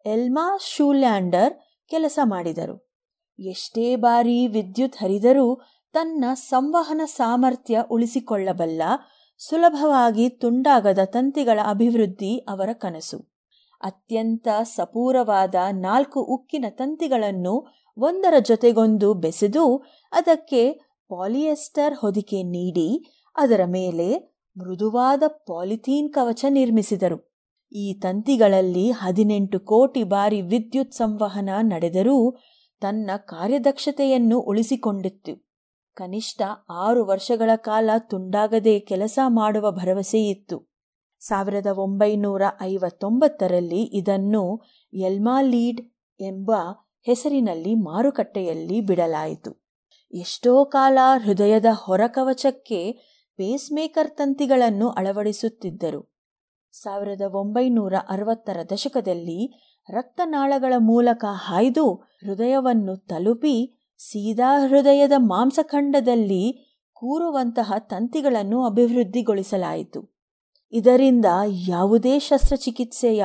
[0.07, 1.55] ಎಲ್ಮಾ ಶೂಲ್ಯಾಂಡರ್
[1.89, 2.85] ಕೆಲಸ ಮಾಡಿದರು.
[3.39, 5.61] ಎಷ್ಟೇ ಬಾರಿ ವಿದ್ಯುತ್ ಹರಿದರೂ
[5.95, 8.83] ತನ್ನ ಸಂವಹನ ಸಾಮರ್ಥ್ಯ ಉಳಿಸಿಕೊಳ್ಳಬಲ್ಲ,
[9.39, 13.19] ಸುಲಭವಾಗಿ ತುಂಡಾಗದ ತಂತಿಗಳ ಅಭಿವೃದ್ಧಿ ಅವರ ಕನಸು.
[13.81, 17.55] ಅತ್ಯಂತ ಸಪೂರವಾದ ನಾಲ್ಕು ಉಕ್ಕಿನ ತಂತಿಗಳನ್ನು
[17.99, 19.65] ಒಂದರ ಜೊತೆಗೊಂದು ಬೆಸೆದು
[20.13, 20.63] ಅದಕ್ಕೆ
[21.11, 22.89] ಪಾಲಿಯೆಸ್ಟರ್ ಹೊದಿಕೆ ನೀಡಿ
[23.37, 24.09] ಅದರ ಮೇಲೆ
[24.57, 27.19] ಮೃದುವಾದ ಪಾಲಿಥೀನ್ ಕವಚ ನಿರ್ಮಿಸಿದರು.
[27.73, 32.37] ಈ ತಂತಿಗಳಲ್ಲಿ ಹದಿನೆಂಟು ಕೋಟಿ ಬಾರಿ ವಿದ್ಯುತ್ ಸಂವಹನ ನಡೆದರೂ
[32.81, 35.44] ತನ್ನ ಕಾರ್ಯದಕ್ಷತೆಯನ್ನು ಉಳಿಸಿಕೊಂಡಿತ್ತು.
[35.95, 40.75] ಕನಿಷ್ಠ ಆರು ವರ್ಷಗಳ ಕಾಲ ತುಂಡಾಗದೆ ಕೆಲಸ ಮಾಡುವ ಭರವಸೆಯಿತ್ತು.
[41.21, 44.63] ಸಾವಿರದ ಒಂಬೈನೂರ ಐವತ್ತೊಂಬತ್ತರಲ್ಲಿ ಇದನ್ನು
[44.95, 45.81] ಎಲ್ಮಾ ಲೀಡ್
[46.21, 46.53] ಎಂಬ
[47.03, 49.65] ಹೆಸರಿನಲ್ಲಿ ಮಾರುಕಟ್ಟೆಯಲ್ಲಿ ಬಿಡಲಾಯಿತು.
[50.13, 52.93] ಎಷ್ಟೋ ಕಾಲ ಹೃದಯದ ಹೊರಕವಚಕ್ಕೆ
[53.37, 56.15] ಪೇಸ್ಮೇಕರ್ ತಂತಿಗಳನ್ನು ಅಳವಡಿಸುತ್ತಿದ್ದರು.
[56.73, 70.01] ಸಾವಿರದ ಒಂಬೈನೂರ ಅರವತ್ತರ ದಶಕದಲ್ಲಿ ರಕ್ತನಾಳಗಳ ಮೂಲಕ ಹಾಯ್ದು ಹೃದಯವನ್ನು ತಲುಪಿ ಸೀದಾ ಹೃದಯದ ಮಾಂಸಖಂಡದಲ್ಲಿ ಕೂರುವಂತಹ ತಂತಿಗಳನ್ನು ಅಭಿವೃದ್ಧಿಗೊಳಿಸಲಾಯಿತು.
[70.73, 71.25] ಇದರಿಂದ
[71.69, 73.25] ಯಾವುದೇ ಶಸ್ತ್ರಚಿಕಿತ್ಸೆಯ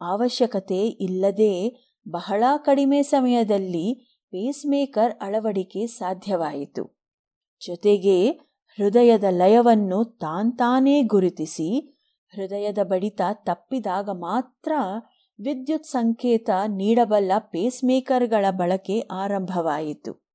[0.00, 1.52] ಅವಶ್ಯಕತೆ ಇಲ್ಲದೆ
[2.10, 3.94] ಬಹಳ ಕಡಿಮೆ ಸಮಯದಲ್ಲಿ
[4.30, 6.84] ಪೇಸ್ಮೇಕರ್ ಅಳವಡಿಕೆ ಸಾಧ್ಯವಾಯಿತು.
[7.66, 8.30] ಜೊತೆಗೆ
[8.78, 11.98] ಹೃದಯದ ಲಯವನ್ನು ತಾಂತಾನೇ ಗುರುತಿಸಿ,
[12.34, 14.72] ಹೃದಯದ ಬಡಿತ ತಪ್ಪಿದಾಗ ಮಾತ್ರ
[15.40, 20.26] ವಿದ್ಯುತ್ ಸಂಕೇತ ನೀಡಬಲ್ಲ ಪೇಸ್ಮೇಕರ್ಗಳ ಬಳಕೆ ಆರಂಭವಾಯಿತು.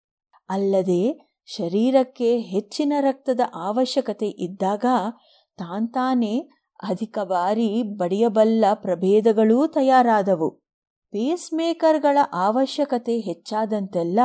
[0.50, 4.86] ಅಲ್ಲದೆ ಶರೀರಕ್ಕೆ ಹೆಚ್ಚಿನ ರಕ್ತದ ಅವಶ್ಯಕತೆ ಇದ್ದಾಗ
[5.58, 6.50] ತಾಂತಾನೇ
[6.84, 10.50] ಅಧಿಕ ಬಾರಿ ಬಡಿಯಬಲ್ಲ ಪ್ರಭೇದಗಳೂ ತಯಾರಾದವು.
[11.12, 14.20] ಪೇಸ್ಮೇಕರ್ಗಳ ಅವಶ್ಯಕತೆ ಹೆಚ್ಚಾದಂತೆಲ್ಲ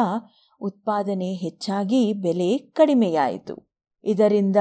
[0.60, 3.72] ಉತ್ಪಾದನೆ ಹೆಚ್ಚಾಗಿ ಬೆಲೆ ಕಡಿಮೆಯಾಯಿತು.
[4.04, 4.56] ಇದರಿಂದ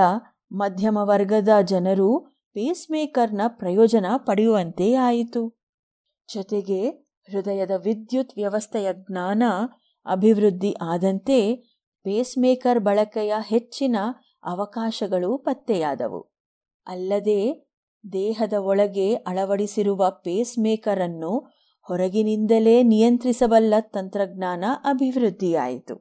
[0.52, 2.20] ಮಧ್ಯಮ ವರ್ಗದ ಜನರು
[2.54, 5.55] ಪೇಸ್ಮೇಕರ್ನ ಪ್ರಯೋಜನ ಪಡೆಯುವಂತೆ ಆಯಿತು.
[6.34, 6.90] ಜೊತೆಗೆ
[7.32, 9.44] ಹೃದಯದ ವಿದ್ಯುತ್ ವ್ಯವಸ್ಥೆಯ ಜ್ಞಾನ
[10.06, 11.56] ಅಭಿವೃದ್ಧಿ ಆದಂತೆ
[12.04, 13.96] ಪೇಸ್ಮೇಕರ್ ಬಳಕೆಯ ಹೆಚ್ಚಿನ
[14.44, 16.36] ಅವಕಾಶಗಳು ಪತ್ತೆಯಾದವು.
[16.88, 17.70] ಅಲ್ಲದೆ,
[18.14, 25.96] ದೇಹದ ಒಳಗೆ ಅಳವಡಿಸಿರುವ ಪೇಸ್ಮೇಕರ್ ಅನ್ನು ಹೊರಗಿನಿಂದಲೇ ನಿಯಂತ್ರಿಸಬಲ್ಲ ತಂತ್ರಜ್ಞಾನ ಅಭಿವೃದ್ಧಿಯಾಯಿತು.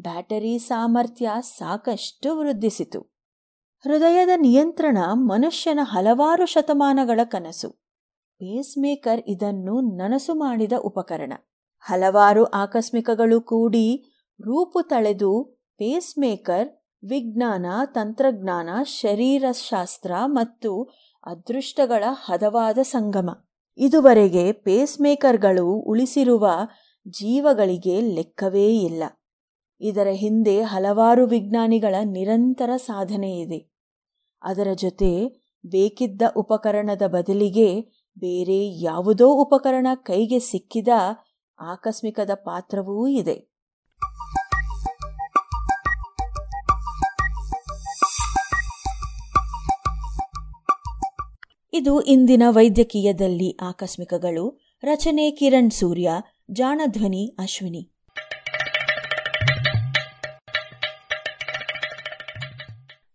[0.00, 3.00] ಬ್ಯಾಟರಿ ಸಾಮರ್ಥ್ಯ ಸಾಕಷ್ಟು ವೃದ್ಧಿಸಿತು.
[3.82, 7.79] ಹೃದಯದ ನಿಯಂತ್ರಣ ಮನುಷ್ಯನ ಹಲವಾರು ಶತಮಾನಗಳ ಕನಸು.
[8.40, 11.32] ಪೇಸ್ಮೇಕರ್ ಇದನ್ನು ನನಸು ಮಾಡಿದ ಉಪಕರಣ.
[11.80, 13.86] ಹಲವಾರು ಆಕಸ್ಮಿಕಗಳು ಕೂಡಿ
[14.40, 15.42] ರೂಪು ತಳೆದು
[15.76, 16.68] ಪೇಸ್ಮೇಕರ್,
[17.08, 20.90] ವಿಜ್ಞಾನ, ತಂತ್ರಜ್ಞಾನ, ಶರೀರಶಾಸ್ತ್ರ ಮತ್ತು
[21.26, 23.48] ಅದೃಷ್ಟಗಳ ಹದವಾದ ಸಂಗಮ.
[23.78, 26.50] ಇದುವರೆಗೆ ಪೇಸ್ಮೇಕರ್ಗಳು ಉಳಿಸಿರುವ
[27.08, 29.02] ಜೀವಗಳಿಗೆ ಲೆಕ್ಕವೇ ಇಲ್ಲ.
[29.80, 33.72] ಇದರ ಹಿಂದೆ ಹಲವಾರು ವಿಜ್ಞಾನಿಗಳ ನಿರಂತರ ಸಾಧನೆ ಇದೆ
[34.42, 35.12] ಅದರ ಜೊತೆ
[35.66, 40.88] ಬೇಕಿದ್ದ ಉಪಕರಣದ ಬದಲಿಗೆ ಬೇರೆ ಯಾವುದೋ ಉಪಕರಣ ಕೈಗೆ ಸಿಕ್ಕಿದ
[41.60, 43.50] ಆಕಸ್ಮಿಕದ ಪಾತ್ರವೂ ಇದೆ.
[51.72, 54.60] ಇದು ಇಂದಿನ ವೈದ್ಯಕೀಯದಲ್ಲಿ ಆಕಸ್ಮಿಕಗಳು.
[54.82, 56.10] ರಚನೆ ಕಿರಣ್ ಸೂರ್ಯ,
[56.50, 57.92] ಜಾಣಧ್ವನಿ ಅಶ್ವಿನಿ.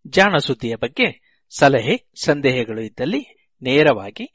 [0.07, 0.35] ಜಾಣ
[0.75, 4.34] ಬಗ್ಗೆ ಸಲಹೆ, ಸಂದೇಹಗಳು ಇದ್ದಲ್ಲಿ ನೇರವಾಗಿ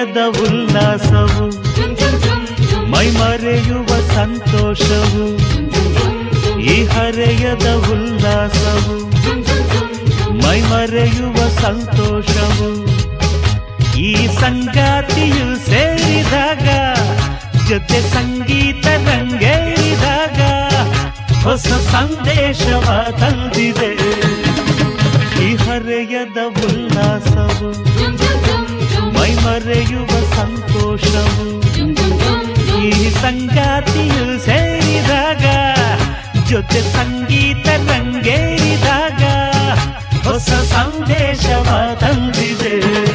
[0.00, 1.46] ಹರೆಯದ ಉಲ್ಲಾಸವು,
[2.90, 5.26] ಮೈಮರೆಯುವ ಸಂತೋಷವು,
[6.62, 8.96] ಈ ಹರೆಯದ ಉಲ್ಲಾಸವು,
[10.44, 12.70] ಮೈಮರೆಯುವ ಸಂತೋಷವು.
[13.98, 16.68] ಈ ಸಂಗಾತಿಯು ಸೇರಿದಾಗ,
[17.68, 20.40] ಜೊತೆ ಸಂಗೀತ ರಂಗೇರಿದಾಗ,
[21.44, 22.86] ಹೊಸ ಸಂದೇಶವ
[23.20, 23.92] ತಂದಿದೆ.
[25.44, 27.70] ಈ ಹರೆಯದ ಉಲ್ಲಾಸವು
[29.40, 31.46] ಮೈಮರೆಯುವ ಸಂತೋಷವು.
[32.86, 35.44] ಈ ಸಂಗಾತಿಯು ಸೇರಿದಾಗ
[36.48, 39.22] ಜೊತೆ ಸಂಗೀತ ರಂಗೇರಿದಾಗ
[40.28, 43.09] ಹೊಸ ಸಂದೇಶವ ತಂದಿದೆ.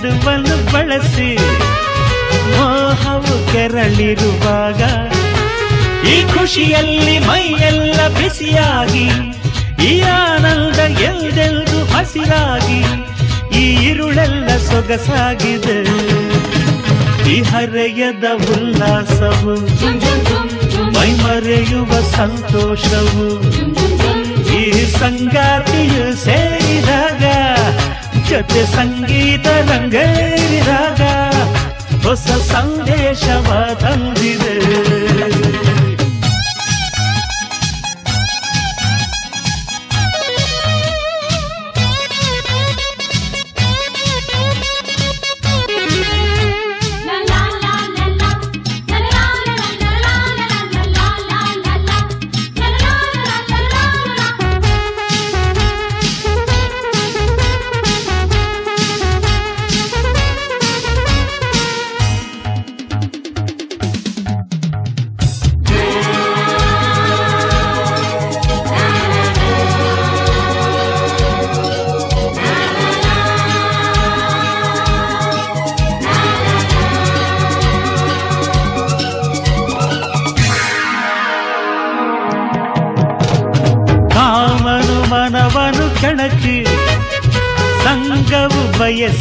[0.00, 1.28] ನಡುವನ್ನು ಬಳಸಿ
[2.50, 4.80] ಮೋಹವು ಕೆರಳಿರುವಾಗ
[6.12, 9.06] ಈ ಖುಷಿಯಲ್ಲಿ ಮೈಯೆಲ್ಲ ಬಿಸಿಯಾಗಿ,
[9.88, 12.80] ಈ ಆನಂದ ಎಲ್ಲೆಲ್ಲೂ ಹಸಿರಾಗಿ,
[13.60, 15.78] ಈ ಇರುಳೆಲ್ಲ ಸೊಗಸಾಗಿದೆ.
[17.32, 19.56] ಈ ಹರೆಯದ ಉಲ್ಲಾಸವು
[20.96, 23.28] ಮೈಮರೆಯುವ ಸಂತೋಷವು
[24.60, 24.64] ಈ
[25.00, 27.24] ಸಂಗಾತಿಯು ಸೇರಿದಾಗ
[28.30, 31.02] ಜೊತೆ ಸಂಗೀತ ರಂಗೇರಿದಾಗ
[32.04, 34.97] ಹೊಸ ಸಂದೇಶವ ತಂದಿದೆ.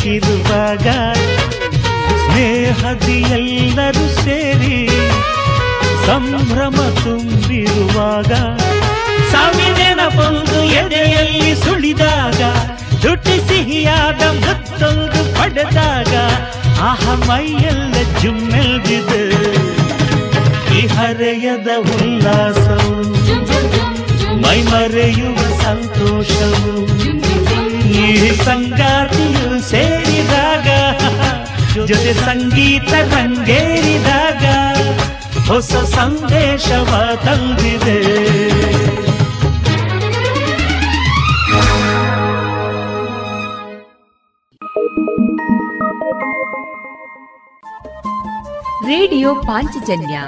[0.09, 0.87] ಬಯಸಿರುವಾಗ
[2.21, 4.77] ಸ್ನೇಹದಿ ಎಲ್ಲರೂ ಸೇರಿ
[6.05, 8.31] ಸಂಭ್ರಮ ತುಂಬಿರುವಾಗ
[9.31, 12.41] ಸಾವಿನ ಬಂದು ಎದೆಯಲ್ಲಿ ಸುಳಿದಾಗ
[13.03, 16.13] ದುಡ್ಡಿ ಸಿಹಿಯಾದ ಮುತ್ತೊಂದು ಪಡೆದಾಗ
[16.89, 19.23] ಆಹ ಮೈಯೆಲ್ಲ ಜುಮ್ಮೆಲ್ದಿದೆ
[20.71, 22.95] ಈ ಹರೆಯದ ಉಲ್ಲಾಸವು
[24.43, 26.75] ಮೈ ಮರೆಯುವ ಸಂತೋಷವು
[27.99, 28.09] ಈ
[28.43, 29.96] ಸಂಗಾತಿಯು ಸೇರಿದಾಗ
[31.85, 34.45] ಜೊತೆ ಸಂಗೀತ ರಂಗೇರಿದಾಗ
[35.47, 38.17] ಹೊಸ ಸಂದೇಶವ ತಂದಿದೆ.
[48.87, 50.21] ರೇಡಿಯೋ ಪಾಂಚಜನ್ಯ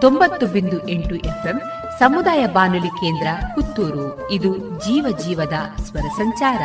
[0.00, 1.60] ತೊಂಬತ್ತು ಬಿಂದು ಎಂಟು ಎಫ್ಎಂ
[1.98, 4.30] ಸಮುದಾಯ ಬಾನುಲಿ ಕೇಂದ್ರ ಪುತ್ತೂರು.
[4.30, 6.62] ಇದು ಜೀವ ಜೀವದ ಸ್ವರ ಸಂಚಾರ.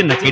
[0.00, 0.30] جنتي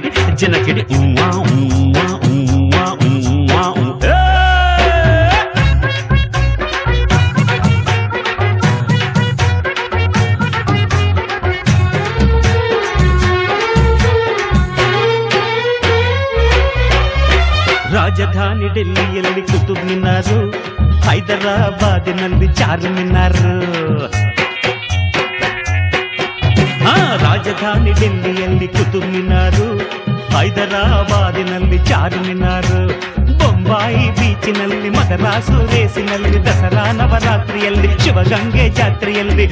[35.19, 39.47] ದಸರಾ ಸುರೇಸಿನಲ್ಲಿ ದಸರಾ ನವರಾತ್ರಿಯಲ್ಲಿ, ಶಿವಗಂಗೆ ಜಾತ್ರೆಯಲ್ಲಿ.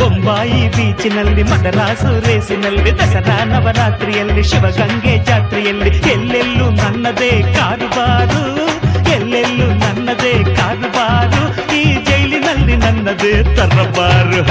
[0.00, 5.90] ಬೊಂಬಾಯಿ ಬೀಚಿನಲ್ಲಿ ಮದರಾಸು ರೇಸಿನಲ್ಲಿ ದಸರಾ ನವರಾತ್ರಿಯಲ್ಲಿ, ಶಿವಗಂಗೆ ಜಾತ್ರೆಯಲ್ಲಿ.
[6.10, 8.44] ಎಲ್ಲೆಲ್ಲೂ ನನ್ನದೇ ಕಾರುಬಾರು,
[9.10, 11.42] ಎಲ್ಲೆಲ್ಲೂ ನನ್ನದೇ ಕಾರುಬಾರು.
[11.76, 14.42] ಈ ಜೈಲಿನಲ್ಲಿ ನನ್ನದೇ ತರಬಾರು.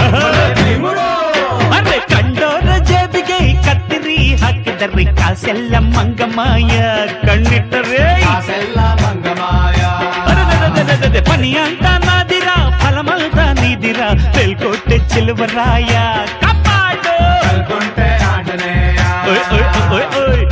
[1.77, 6.73] ಅರೆ ಕಂಡೋರ ಜೇಬಿಗೆ ಕತ್ತಿರಿ ಹಾಕಿದರಿ, ಕಾಸೆಲ್ಲ ಮಂಗಮಾಯ,
[7.27, 7.68] ಕಣ್ಣಿಟ್ಟು
[11.01, 14.07] పెద్దది పని అంతా నాదిరా ఫలమంతా నీదిరా.
[14.35, 16.03] పెళ్ళికొట్టే చిలువరాయా
[16.43, 17.13] కప్పాడు
[19.29, 20.43] ఓయ్ ఓయ్ ఓయ్ ఓయ్.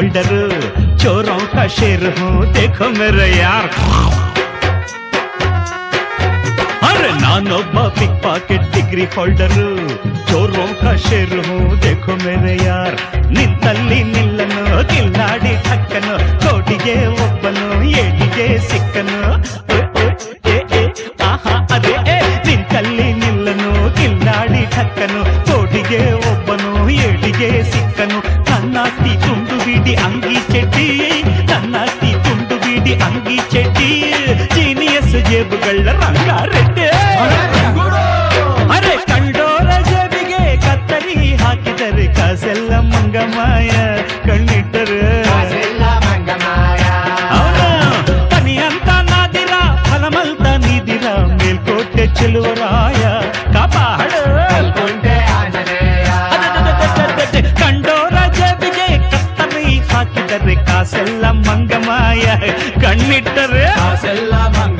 [0.00, 3.64] होल्डर चोरों का शेर हूँ देखो मेरे यार
[6.88, 7.58] अरे नानो
[7.98, 9.52] पिक पॉकेट डिग्री होल्डर
[10.30, 12.96] चोरों का शेर हूँ देखो मेरे यार
[13.30, 17.66] निल्ली निल्लनु गिल्लाड़ी ठक्कनु कोटिगे ಒಬ್ಬನು
[18.00, 19.18] ಏಟಿಗೆ ಸಿಕ್ಕನು
[21.28, 21.96] ಆಹಾ ಅದೇ
[22.48, 25.09] ನಿಂತಲ್ಲಿ ನಿಲ್ಲನು ಗಿಲ್ಲಾಡಿ ಠಕ್ಕನು
[36.02, 36.86] ರಂಗಾರೆಡ್ಡಿ
[38.76, 43.70] ಅರೆ ಕಂಡೋರ ಜಬಿಗೆ ಕತ್ತರಿ ಹಾಕಿದರೆ ಕಾಸೆಲ್ಲ ಮಂಗಮಾಯ
[44.28, 45.00] ಕಣ್ಣಿಟ್ಟರು
[48.32, 49.54] ತನಿ ಅಂತ ನಾದಿರ
[49.88, 53.02] ಫಲಮಲ್ತ ನೀದಿರ ಮೇಲ್ಕೋಟೆ ಚೆಲುವರಾಯ
[53.54, 54.22] ಕಾಪಾಡು
[57.60, 62.24] ಕಂಡೋರ ಜಬಿಗೆ ಕತ್ತರಿ ಹಾಕಿದರೆ ಕಾಸೆಲ್ಲ ಮಂಗಮಾಯ
[62.84, 64.79] ಕಣ್ಣಿಟ್ಟರು ಕಾಸೆಲ್ಲ ಮಂಗ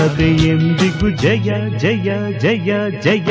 [0.00, 1.48] మనది ಎಂದಿಗೂ ಜಯ
[1.78, 2.70] ಜಯ ಜಯ
[3.00, 3.30] ಜಯ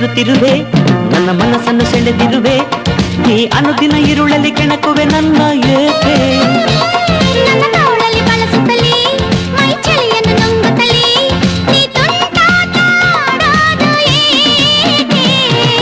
[0.00, 0.52] ಬರುತ್ತಿರುವೆ
[1.12, 2.56] ನನ್ನ ಮನಸ್ಸನ್ನು ಸೆಳೆದಿರುವೆ.
[3.26, 5.40] ನೀ ಅನುದಿನ ಇರುಳಲ್ಲಿ ಕೆಣಕುವೆ ನನ್ನ
[5.78, 6.16] ಏಕೆ?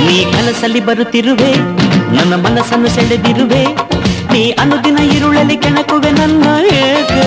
[0.07, 1.51] ನೀ ಕನಸಲ್ಲಿ ಬರುತ್ತಿರುವೆ
[2.17, 3.63] ನನ್ನ ಮನಸ್ಸನ್ನು ಸೆಳೆದಿರುವೆ.
[4.33, 6.45] ನೀ ಅನುದಿನ ಇರುಳಲ್ಲಿ ಕೆಣಕುವೆ ನನ್ನ
[6.85, 7.27] ಏಕೆ?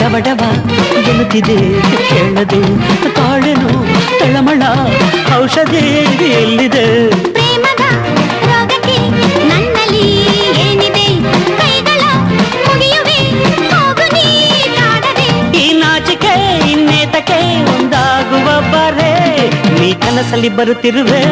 [0.00, 0.42] ಡಬಡಬ
[1.10, 1.58] ಎನ್ನುತ್ತಿದೆ
[2.08, 2.60] ಕೇಳದು
[3.14, 3.70] ಕಾಳೆನು
[4.20, 4.62] ತಳಮಳ
[5.36, 5.84] ಔಷಧಿ
[6.32, 6.86] ಎಲ್ಲಿದೆ?
[15.58, 16.34] ಈ ನಾಚಿಕೆ
[16.70, 17.38] ಇನ್ನೇತಕ್ಕೆ
[17.74, 19.12] ಒಂದಾಗುವ ಬರೆ.
[19.80, 21.22] ನೀ ಕನಸಲ್ಲಿ ಬರುತ್ತಿರುವೆ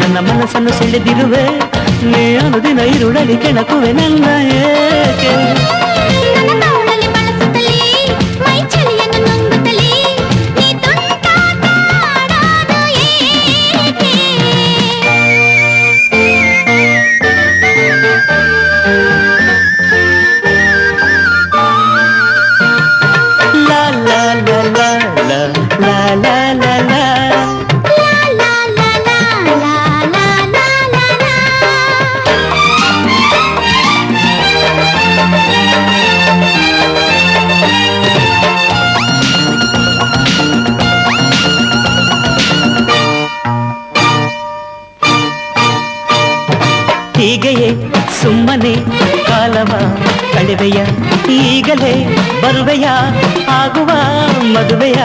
[0.00, 1.44] ನನ್ನ ಮನಸ್ಸನ್ನು ಸೆಳೆದಿರುವೆ.
[2.12, 5.32] ನೀ ಅನುದಿನ ಇರುಳಲಿ ಕೆಣಕುವೆ ನನ್ನ ಏಕೆ?
[54.76, 55.02] ಮದುವೆಯ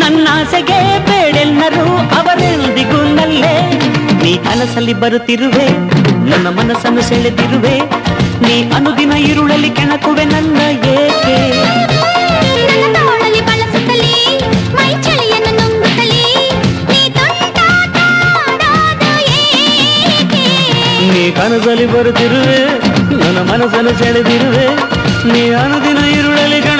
[0.00, 0.78] ನನ್ನಾಸೆಗೆ
[1.08, 1.86] ಬೇಡೆಲ್ಲರೂ
[2.18, 3.54] ಅವರೆಂದಿಗೂ ನಲ್ಲೇ
[4.22, 5.66] ನೀ ಕನಸಲ್ಲಿ ಬರುತ್ತಿರುವೆ
[6.30, 7.76] ನನ್ನ ಮನಸ್ಸನ್ನು ಸೆಳೆದಿರುವೆ.
[8.42, 10.60] ನೀ ಅನುದಿನ ಇರುಳಲ್ಲಿ ಕೆಣಕುವೆ ನನ್ನ
[10.96, 11.38] ಏಕೆ?
[21.50, 22.58] ನೀ ಕನಸಲ್ಲಿ ಬರುತ್ತಿರುವೆ
[23.22, 24.66] ನನ್ನ ಮನಸ್ಸನ್ನು ಸೆಳೆದಿರುವೆ.
[25.32, 26.79] ನೀ ಅನುದಿನ ಇರುಳಲ್ಲಿ ಕೆಣಕುವೆ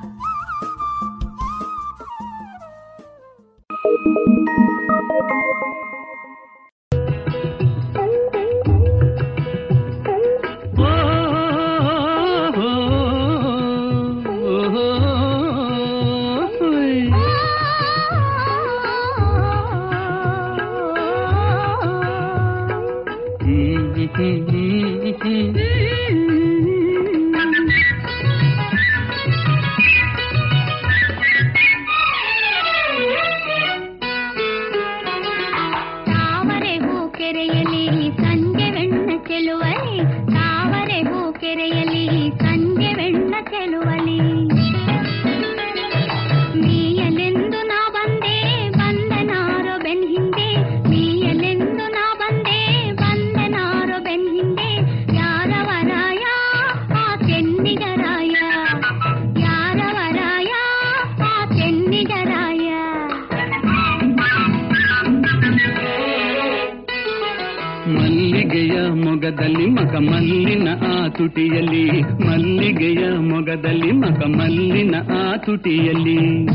[71.31, 76.45] ತುಟಿಯಲ್ಲಿ, ಮಲ್ಲಿಗೆಯ ಮೊಗದಲ್ಲಿ ಮಕಮಲ್ಲಿನ ಆ ತುಟಿಯಲ್ಲಿ.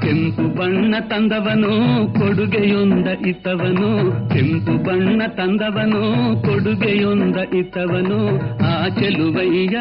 [0.00, 1.70] ಕೆಂಪು ಬಣ್ಣ ತಂದವನು,
[2.12, 4.12] ಕೊಡುಗೆಯೊಂದ ಇತ್ತವನು.
[4.28, 6.02] ಕೆಂಪು ಬಣ್ಣ ತಂದವನು,
[6.42, 8.38] ಕೊಡುಗೆಯೊಂದ ಇತ್ತವನು.
[8.58, 9.76] ಆ ಚೆಲುವಯ್ಯ,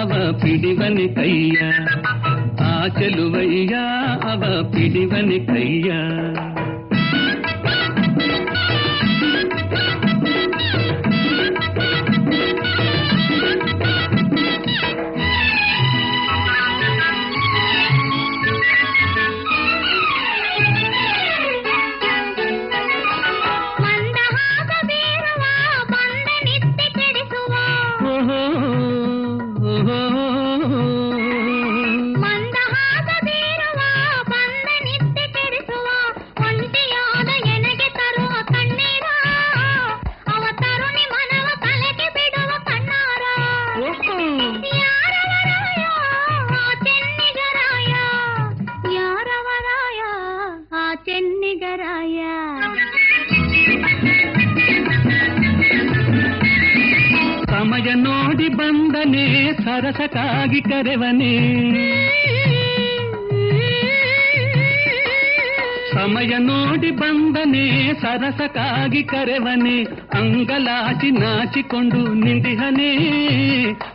[0.00, 1.60] ಅವ ಪಿಡಿವನೆ ಕೈಯ.
[2.60, 3.74] ಆ ಚೆಲುವಯ್ಯ,
[4.30, 5.92] ಅವ ಪಿಡಿವನೆ ಕೈಯ.
[68.28, 69.76] ಸರಸಕ್ಕಾಗಿ ಕರೆವನೆ
[70.14, 72.90] ಅಂಗಲಾಚಿ ನಾಚಿಕೊಂಡು ನಿಂದಿಹನೆ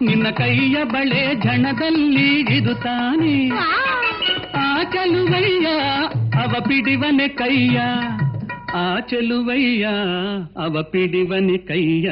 [0.01, 3.35] ನಿನ್ನ ಕೈಯ ಬಳೆ ಝಣದಲ್ಲಿ ಇದು ತಾನೆ
[4.60, 5.68] ಆ ಚೆಲುವಯ್ಯ
[6.43, 7.77] ಅವ ಪಿಡಿವನೆ ಕೈಯ
[8.76, 9.85] ಆ ಚೆಲುವಯ್ಯ
[10.57, 12.07] ಅವ ಪಿಡಿವನೆ ಕೈಯ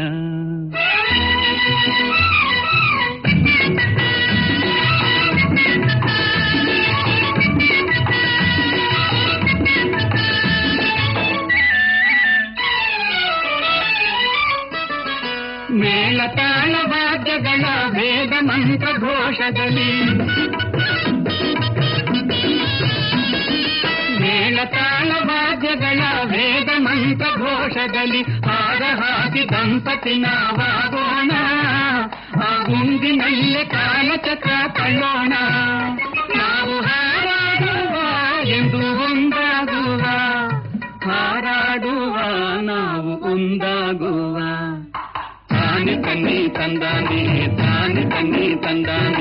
[28.03, 31.31] ಘೋಷದಲ್ಲಿ ಹಾರ ಹಾಕಿ ದಂಪತಿ ನಾವಾಗೋಣ
[32.39, 35.33] ಆ ಗುಂಡಿನಲ್ಲೇ ಕಾಲಚಕ್ರ ತಳ್ಳೋಣ
[36.37, 37.95] ನಾವು ಹಾರಾಡುವ
[38.57, 40.03] ಎಂದು ಒಂದಾಗುವ
[41.05, 42.15] ಹಾರಾಡುವ
[42.69, 44.37] ನಾವು ಒಂದಾಗುವ
[45.53, 47.21] ತಾನೆ ತನ್ನಿ ತಂದಾನೆ
[47.61, 49.20] ತಾನೆ ತನ್ನಿ ತಂದಾನೆ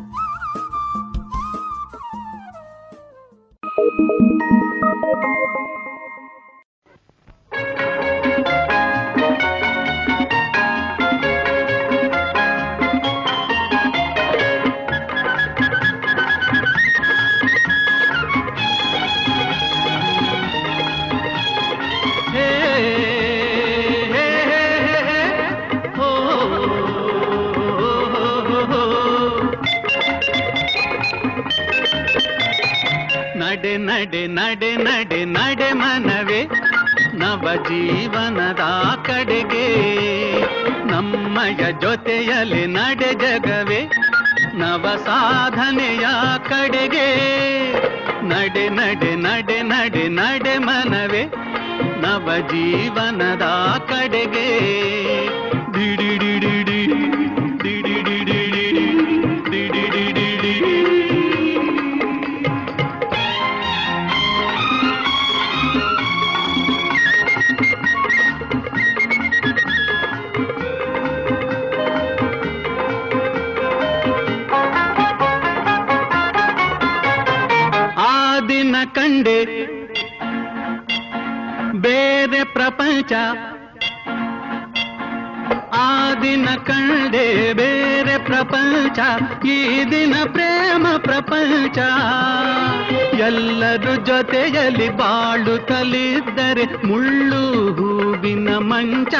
[99.11, 99.19] ಮಂಚ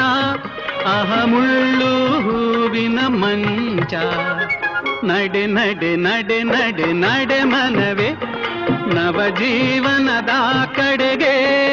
[0.86, 1.90] ಅಹಮುಳ್ಳು
[2.22, 3.94] ಹೂವಿನ ಮಂಚ.
[5.04, 8.10] ನಡೆ ನಡೆ ನಡೆ ನಡೆ ನಡೆ ಮನವೇ
[8.94, 10.28] ನವಜೀವನದ
[10.76, 11.71] ಕಡೆಗೆ.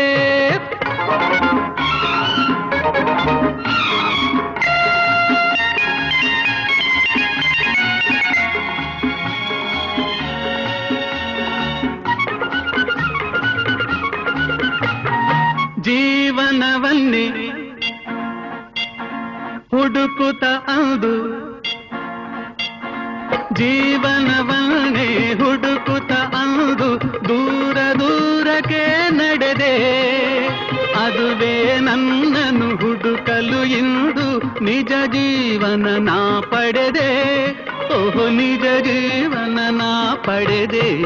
[39.53, 41.01] ನಾ ಪಡೆದೆ.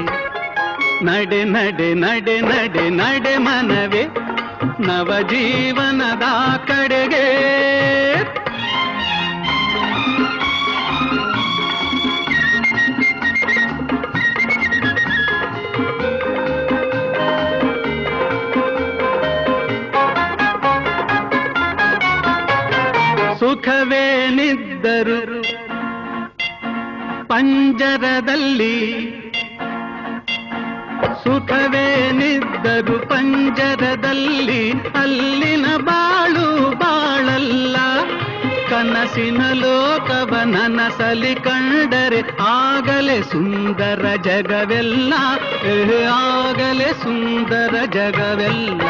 [1.06, 4.07] ನಡೆ ನಡೆ ನಡೆ ನಡೆ ನಡೆ ಮನವೇ.
[4.80, 6.24] ನವ ಜೀವನದ
[6.68, 7.53] ಕಡೆಗೆ.
[27.34, 28.76] ಪಂಜರದಲ್ಲಿ
[31.23, 37.76] ಸುಖವೇನಿದ್ದರು ಪಂಜರದಲ್ಲಿ ಅಲ್ಲಿನ ಬಾಳು ಬಾಳಲ್ಲ.
[38.69, 45.14] ಕನಸಿನ ಲೋಕವ ನನಸಲಿ ಕಂಡರೆ ಆಗಲೇ ಸುಂದರ ಜಗವೆಲ್ಲ
[46.11, 48.81] ಆಗಲೇ ಸುಂದರ ಜಗವೆಲ್ಲ.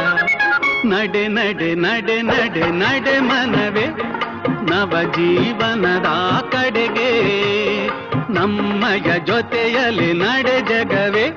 [0.85, 3.87] ನಡೆ ನಡೆ ನಡೆ ನಡೆ ನಡೆ ಮನವೇ
[4.69, 6.05] ನವ ಜೀವನದ
[6.51, 7.62] ಕಡೆಗೆ.
[8.33, 11.27] ನಮ್ಮಯ ಜೊತೆಯಲ್ಲಿ ನಡೆ ಜಗವೇ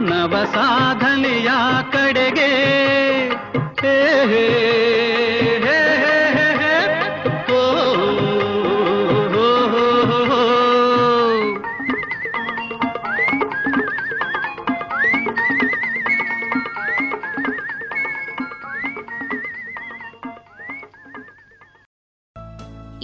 [0.00, 1.50] ನವ ಸಾಧನೆಯ
[1.92, 2.50] ಕಡೆಗೆ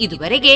[0.03, 0.55] ಇದುವರೆಗೆ